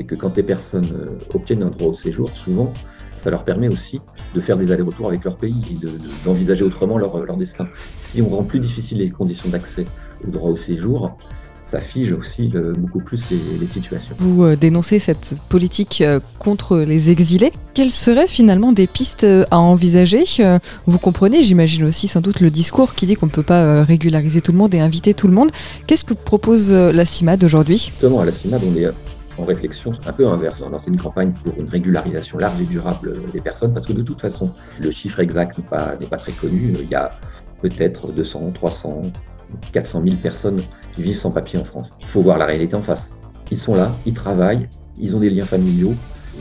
c'est 0.00 0.04
que 0.04 0.14
quand 0.14 0.34
les 0.36 0.42
personnes 0.42 0.90
euh, 0.94 1.34
obtiennent 1.34 1.62
un 1.62 1.68
droit 1.68 1.88
au 1.88 1.92
séjour, 1.92 2.30
souvent, 2.30 2.72
ça 3.18 3.30
leur 3.30 3.44
permet 3.44 3.68
aussi 3.68 4.00
de 4.34 4.40
faire 4.40 4.56
des 4.56 4.70
allers-retours 4.70 5.08
avec 5.08 5.24
leur 5.24 5.36
pays 5.36 5.60
d'envisager 6.24 6.64
autrement 6.64 6.96
leur, 6.96 7.18
leur, 7.22 7.36
destin. 7.36 7.68
Si 7.98 8.22
on 8.22 8.28
rend 8.28 8.44
plus 8.44 8.60
difficile 8.60 8.98
les 8.98 9.10
conditions 9.10 9.50
d'accès 9.50 9.84
au 10.26 10.30
droit 10.30 10.50
au 10.50 10.56
séjour, 10.56 11.18
ça 11.70 11.80
fige 11.80 12.12
aussi 12.12 12.52
beaucoup 12.76 12.98
plus 12.98 13.22
les, 13.60 13.66
situations. 13.66 14.14
Vous 14.18 14.42
euh, 14.42 14.56
dénoncez 14.56 14.98
cette 14.98 15.36
politique 15.48 16.00
euh, 16.00 16.18
contre 16.40 16.78
les 16.78 17.10
exilés. 17.10 17.52
Quelles 17.74 17.92
seraient 17.92 18.26
finalement 18.26 18.72
des 18.72 18.88
pistes 18.88 19.24
à 19.50 19.58
envisager? 19.58 20.24
Vous 20.86 20.98
comprenez, 20.98 21.42
j'imagine 21.42 21.84
aussi 21.84 22.08
sans 22.08 22.20
doute 22.20 22.40
le 22.40 22.50
discours 22.50 22.94
qui 22.94 23.06
dit 23.06 23.14
qu'on 23.14 23.26
ne 23.26 23.30
peut 23.30 23.44
pas 23.44 23.84
régulariser 23.84 24.40
tout 24.40 24.52
le 24.52 24.58
monde 24.58 24.74
et 24.74 24.80
inviter 24.80 25.14
tout 25.14 25.28
le 25.28 25.34
monde. 25.34 25.50
Qu'est-ce 25.86 26.04
que 26.04 26.14
propose 26.14 26.70
la 26.72 27.06
CIMAD 27.06 27.44
aujourd'hui? 27.44 27.76
Justement, 27.78 28.20
à 28.20 28.24
la 28.24 28.32
CIMAD, 28.32 28.62
on 28.66 28.76
est 28.76 28.90
en 29.38 29.44
réflexion 29.44 29.92
un 30.06 30.12
peu 30.12 30.26
inverse, 30.26 30.62
hein. 30.62 30.76
C'est 30.78 30.90
une 30.90 31.00
campagne 31.00 31.32
pour 31.44 31.54
une 31.58 31.68
régularisation 31.68 32.38
large 32.38 32.60
et 32.60 32.64
durable 32.64 33.16
des 33.32 33.40
personnes, 33.40 33.72
parce 33.72 33.86
que 33.86 33.92
de 33.92 34.02
toute 34.02 34.20
façon, 34.20 34.50
le 34.80 34.90
chiffre 34.90 35.20
exact 35.20 35.58
n'est 35.58 35.64
pas, 35.64 35.96
pas 36.10 36.16
très 36.16 36.32
connu. 36.32 36.74
Il 36.80 36.88
y 36.88 36.94
a 36.94 37.12
peut-être 37.62 38.12
200, 38.12 38.52
300, 38.54 39.12
400 39.72 40.02
000 40.02 40.16
personnes 40.16 40.62
qui 40.94 41.02
vivent 41.02 41.18
sans 41.18 41.30
papier 41.30 41.58
en 41.58 41.64
France. 41.64 41.94
Il 42.00 42.06
faut 42.06 42.22
voir 42.22 42.38
la 42.38 42.46
réalité 42.46 42.74
en 42.74 42.82
face. 42.82 43.16
Ils 43.50 43.58
sont 43.58 43.74
là, 43.74 43.90
ils 44.06 44.14
travaillent, 44.14 44.68
ils 44.98 45.16
ont 45.16 45.18
des 45.18 45.30
liens 45.30 45.44
familiaux, 45.44 45.94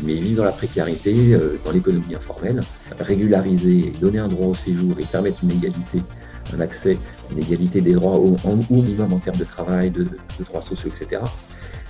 mais 0.04 0.14
ils 0.14 0.22
vivent 0.22 0.38
dans 0.38 0.46
la 0.46 0.52
précarité, 0.52 1.36
dans 1.66 1.72
l'économie 1.72 2.16
informelle. 2.16 2.60
Régulariser, 3.00 3.92
donner 4.00 4.20
un 4.20 4.28
droit 4.28 4.48
au 4.48 4.54
séjour 4.54 4.94
et 5.00 5.06
permettre 5.06 5.44
une 5.44 5.52
égalité, 5.52 6.04
un 6.56 6.60
accès, 6.60 6.98
une 7.32 7.40
égalité 7.40 7.82
des 7.82 7.94
droits 7.94 8.18
au, 8.18 8.36
minimum 8.70 9.14
en 9.14 9.20
termes 9.20 9.38
de 9.38 9.44
travail, 9.44 9.92
de, 9.92 10.08
droits 10.46 10.62
sociaux, 10.62 10.90
etc 10.96 11.22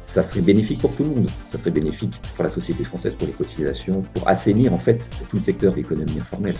ça 0.09 0.23
serait 0.23 0.41
bénéfique 0.41 0.81
pour 0.81 0.95
tout 0.95 1.03
le 1.03 1.09
monde. 1.09 1.29
Ça 1.51 1.59
serait 1.59 1.69
bénéfique 1.69 2.19
pour 2.33 2.43
la 2.43 2.49
société 2.49 2.83
française, 2.83 3.13
pour 3.13 3.27
les 3.27 3.33
cotisations, 3.33 4.03
pour 4.15 4.27
assainir 4.27 4.73
en 4.73 4.79
fait 4.79 5.07
tout 5.29 5.35
le 5.35 5.41
secteur 5.43 5.71
de 5.71 5.77
l'économie 5.77 6.19
informelle. 6.19 6.55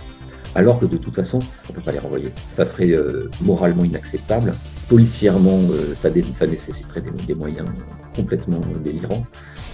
Alors 0.54 0.80
que 0.80 0.86
de 0.86 0.96
toute 0.96 1.14
façon, 1.14 1.38
on 1.68 1.72
ne 1.72 1.76
peut 1.76 1.84
pas 1.84 1.92
les 1.92 1.98
renvoyer. 1.98 2.32
Ça 2.50 2.64
serait 2.64 2.90
euh, 2.90 3.30
moralement 3.40 3.84
inacceptable. 3.84 4.52
Policièrement, 4.88 5.58
euh, 5.70 5.94
ça, 6.00 6.08
ça, 6.34 6.46
nécessiterait 6.46 7.02
des, 7.26 7.34
moyens 7.34 7.68
complètement 8.14 8.60
délirants. 8.84 9.24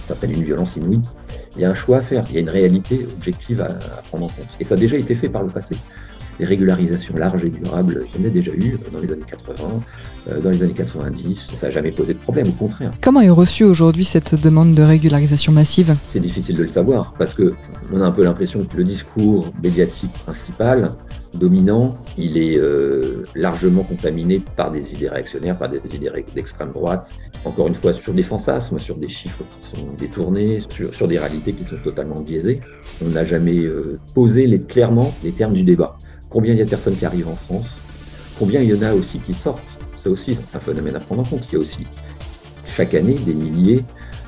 Ça 0.05 0.13
serait 0.15 0.27
d'une 0.27 0.43
violence 0.43 0.75
inouïe. 0.75 1.01
Il 1.55 1.63
y 1.63 1.65
a 1.65 1.71
un 1.71 1.75
choix 1.75 1.97
à 1.97 2.01
faire. 2.01 2.25
Il 2.29 2.35
y 2.35 2.37
a 2.37 2.41
une 2.41 2.49
réalité 2.49 3.07
objective 3.11 3.61
à 3.61 3.69
prendre 4.09 4.25
en 4.25 4.29
compte. 4.29 4.47
Et 4.59 4.63
ça 4.63 4.75
a 4.75 4.77
déjà 4.77 4.97
été 4.97 5.15
fait 5.15 5.29
par 5.29 5.41
le 5.41 5.49
passé 5.49 5.75
des 6.39 6.45
régularisations 6.45 7.15
larges 7.15 7.43
et 7.45 7.49
durables, 7.49 8.05
il 8.13 8.21
y 8.21 8.25
en 8.25 8.27
a 8.27 8.31
déjà 8.31 8.51
eu 8.51 8.77
dans 8.91 8.99
les 8.99 9.11
années 9.11 9.23
80, 9.27 9.83
euh, 10.29 10.41
dans 10.41 10.49
les 10.49 10.63
années 10.63 10.73
90. 10.73 11.47
Ça 11.53 11.67
n'a 11.67 11.71
jamais 11.71 11.91
posé 11.91 12.13
de 12.13 12.19
problème, 12.19 12.47
au 12.49 12.51
contraire. 12.51 12.91
Comment 13.01 13.21
est 13.21 13.29
reçue 13.29 13.63
aujourd'hui 13.63 14.05
cette 14.05 14.39
demande 14.41 14.73
de 14.73 14.83
régularisation 14.83 15.51
massive? 15.51 15.95
C'est 16.11 16.19
difficile 16.19 16.57
de 16.57 16.63
le 16.63 16.69
savoir 16.69 17.13
parce 17.17 17.33
que 17.33 17.53
on 17.91 18.01
a 18.01 18.05
un 18.05 18.11
peu 18.11 18.23
l'impression 18.23 18.65
que 18.65 18.77
le 18.77 18.83
discours 18.83 19.51
médiatique 19.63 20.11
principal 20.25 20.93
dominant, 21.33 21.97
il 22.17 22.37
est 22.37 22.57
euh, 22.57 23.25
largement 23.35 23.83
contaminé 23.83 24.41
par 24.55 24.71
des 24.71 24.93
idées 24.93 25.09
réactionnaires, 25.09 25.57
par 25.57 25.69
des 25.69 25.79
idées 25.95 26.11
d'extrême 26.35 26.71
droite, 26.71 27.11
encore 27.45 27.67
une 27.67 27.75
fois 27.75 27.93
sur 27.93 28.13
des 28.13 28.23
fantasmes, 28.23 28.79
sur 28.79 28.95
des 28.97 29.09
chiffres 29.09 29.43
qui 29.59 29.69
sont 29.69 29.93
détournés, 29.97 30.59
sur, 30.69 31.07
des 31.07 31.19
réalités 31.19 31.53
qui 31.53 31.65
sont 31.65 31.77
totalement 31.83 32.21
biaisées. 32.21 32.61
On 33.05 33.09
n'a 33.09 33.25
jamais 33.25 33.59
euh, 33.59 33.99
posé 34.13 34.47
les, 34.47 34.61
clairement 34.61 35.13
les 35.23 35.31
termes 35.31 35.53
du 35.53 35.63
débat. 35.63 35.97
Combien 36.29 36.53
il 36.53 36.59
y 36.59 36.61
a 36.61 36.65
de 36.65 36.69
personnes 36.69 36.95
qui 36.95 37.05
arrivent 37.05 37.29
en 37.29 37.35
France? 37.35 38.35
Combien 38.37 38.61
il 38.61 38.69
y 38.69 38.73
en 38.73 38.81
a 38.81 38.93
aussi 38.93 39.19
qui 39.19 39.33
sortent? 39.33 39.63
Ça 39.97 40.09
aussi, 40.09 40.35
c'est 40.35 40.57
un 40.57 40.59
phénomène 40.59 40.95
à 40.95 40.99
prendre 40.99 41.21
en 41.21 41.25
compte. 41.25 41.47
Il 41.49 41.53
y 41.53 41.55
a 41.55 41.59
aussi 41.59 41.85
chaque 42.65 42.93
année 42.93 43.15
des 43.15 43.33
milliers, 43.33 43.83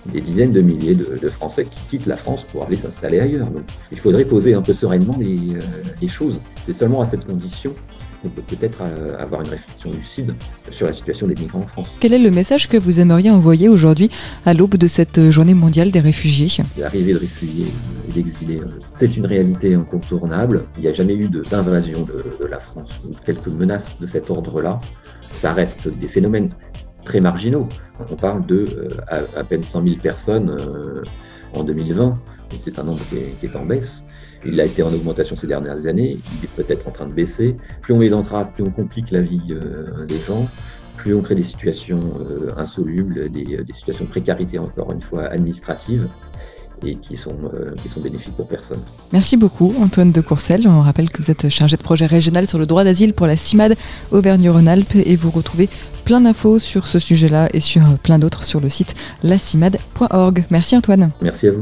des 0.06 0.22
dizaines 0.22 0.51
de 0.51 0.62
milliers 0.62 0.96
de, 0.96 1.29
Français 1.29 1.65
qui 1.65 1.82
quittent 1.89 2.08
la 2.08 2.18
France 2.18 2.46
pour 2.51 2.63
aller 2.63 2.77
s'installer 2.77 3.20
ailleurs. 3.20 3.48
Donc, 3.48 3.63
il 3.91 4.00
faudrait 4.00 4.25
poser 4.25 4.53
un 4.53 4.62
peu 4.62 4.74
sereinement 4.74 5.15
les, 5.20 5.56
euh, 5.56 5.60
les 6.01 6.08
choses. 6.08 6.39
C'est 6.63 6.74
seulement 6.74 7.01
à 7.01 7.06
cette 7.06 7.25
condition 7.25 7.74
on 8.23 8.29
peut 8.29 8.41
peut-être 8.41 8.79
euh, 8.81 9.17
avoir 9.17 9.41
une 9.41 9.49
réflexion 9.49 9.91
lucide 9.91 10.33
sur 10.71 10.88
la 10.88 10.93
situation 10.93 11.27
des 11.27 11.35
migrants 11.35 11.61
en 11.61 11.67
France. 11.67 11.89
Quel 11.99 12.13
est 12.13 12.19
le 12.19 12.31
message 12.31 12.67
que 12.67 12.77
vous 12.77 12.99
aimeriez 12.99 13.29
envoyer 13.29 13.69
aujourd'hui 13.69 14.09
à 14.45 14.53
l'aube 14.53 14.75
de 14.75 14.88
cette 14.88 15.29
journée 15.29 15.53
mondiale 15.53 15.91
des 15.91 15.99
réfugiés? 15.99 16.49
L'arrivée 16.77 17.13
de 17.13 17.19
réfugiés 17.19 17.67
et 18.09 18.11
d'exilés, 18.11 18.59
euh, 18.59 18.79
c'est 18.89 19.15
une 19.15 19.25
réalité 19.25 19.73
incontournable. 19.73 20.65
Il 20.77 20.81
n'y 20.81 20.89
a 20.89 20.93
jamais 20.93 21.15
eu 21.15 21.29
d'invasion 21.29 22.03
de, 22.03 22.45
la 22.45 22.59
France 22.59 22.89
ou 23.07 23.13
quelques 23.25 23.47
menaces 23.47 23.95
de 23.99 24.07
cet 24.07 24.29
ordre-là. 24.29 24.79
Ça 25.29 25.53
reste 25.53 25.88
des 25.88 26.07
phénomènes 26.07 26.49
très 27.05 27.21
marginaux. 27.21 27.69
On 28.09 28.15
parle 28.15 28.45
de 28.45 28.65
euh, 29.11 29.25
à, 29.35 29.43
peine 29.43 29.63
100 29.63 29.83
000 29.83 29.95
personnes 30.01 30.55
en 31.53 31.63
2020. 31.63 32.15
C'est 32.57 32.79
un 32.79 32.83
nombre 32.83 33.01
qui 33.09 33.45
est 33.45 33.55
en 33.55 33.65
baisse. 33.65 34.03
Il 34.46 34.60
a 34.60 34.65
été 34.65 34.84
en 34.84 34.93
augmentation 34.93 35.36
ces 35.36 35.48
dernières 35.48 35.86
années, 35.88 36.17
il 36.17 36.46
est 36.46 36.63
peut-être 36.63 36.88
en 36.88 36.91
train 36.91 37.08
de 37.08 37.13
baisser. 37.13 37.55
Plus 37.81 37.93
on 37.93 37.98
met 37.98 38.10
d'entraves, 38.10 38.51
plus 38.53 38.63
on 38.63 38.72
complique 38.72 39.12
la 39.12 39.22
vie 39.22 39.41
euh, 39.51 40.05
des 40.05 40.19
gens, 40.27 40.48
plus 40.96 41.13
on 41.13 41.22
crée 41.22 41.36
des 41.36 41.43
situations 41.43 42.01
euh, 42.19 42.51
insolubles, 42.58 43.29
des, 43.29 43.65
situations 43.74 44.05
de 44.05 44.10
précarité, 44.10 44.60
encore 44.60 44.91
une 44.91 45.01
fois, 45.01 45.25
administratives 45.25 46.08
et 46.86 46.96
qui 46.96 47.17
sont, 47.17 47.36
euh, 47.53 47.75
qui 47.81 47.89
sont 47.89 48.00
bénéfiques 48.00 48.36
pour 48.36 48.48
personne. 48.48 48.79
Merci 49.12 49.36
beaucoup 49.36 49.74
Antoine 49.81 50.13
de 50.13 50.22
Courcelles. 50.22 50.67
On 50.67 50.81
rappelle 50.81 51.10
que 51.10 51.22
vous 51.22 51.29
êtes 51.29 51.50
chargé 51.50 51.75
de 51.75 51.84
projet 51.84 52.05
régional 52.05 52.48
sur 52.48 52.58
le 52.58 52.65
droit 52.65 52.86
d'asile 52.86 53.13
pour 53.13 53.27
la 53.27 53.36
CIMAD 53.36 53.75
Auvergne-Rhône-Alpes 54.12 54.96
et 54.96 55.15
vous 55.17 55.29
retrouvez 55.29 55.67
plein 56.05 56.22
d'infos 56.22 56.60
sur 56.60 56.88
ce 56.88 57.00
sujet-là 57.00 57.50
et 57.53 57.60
sur 57.60 57.81
plein 58.01 58.17
d'autres 58.17 58.43
sur 58.43 58.62
le 58.62 58.69
site 58.69 58.96
lacimad.org. 59.24 60.46
Merci 60.50 60.77
Antoine. 60.77 61.12
Merci 61.22 61.48
à 61.48 61.51
vous. 61.51 61.62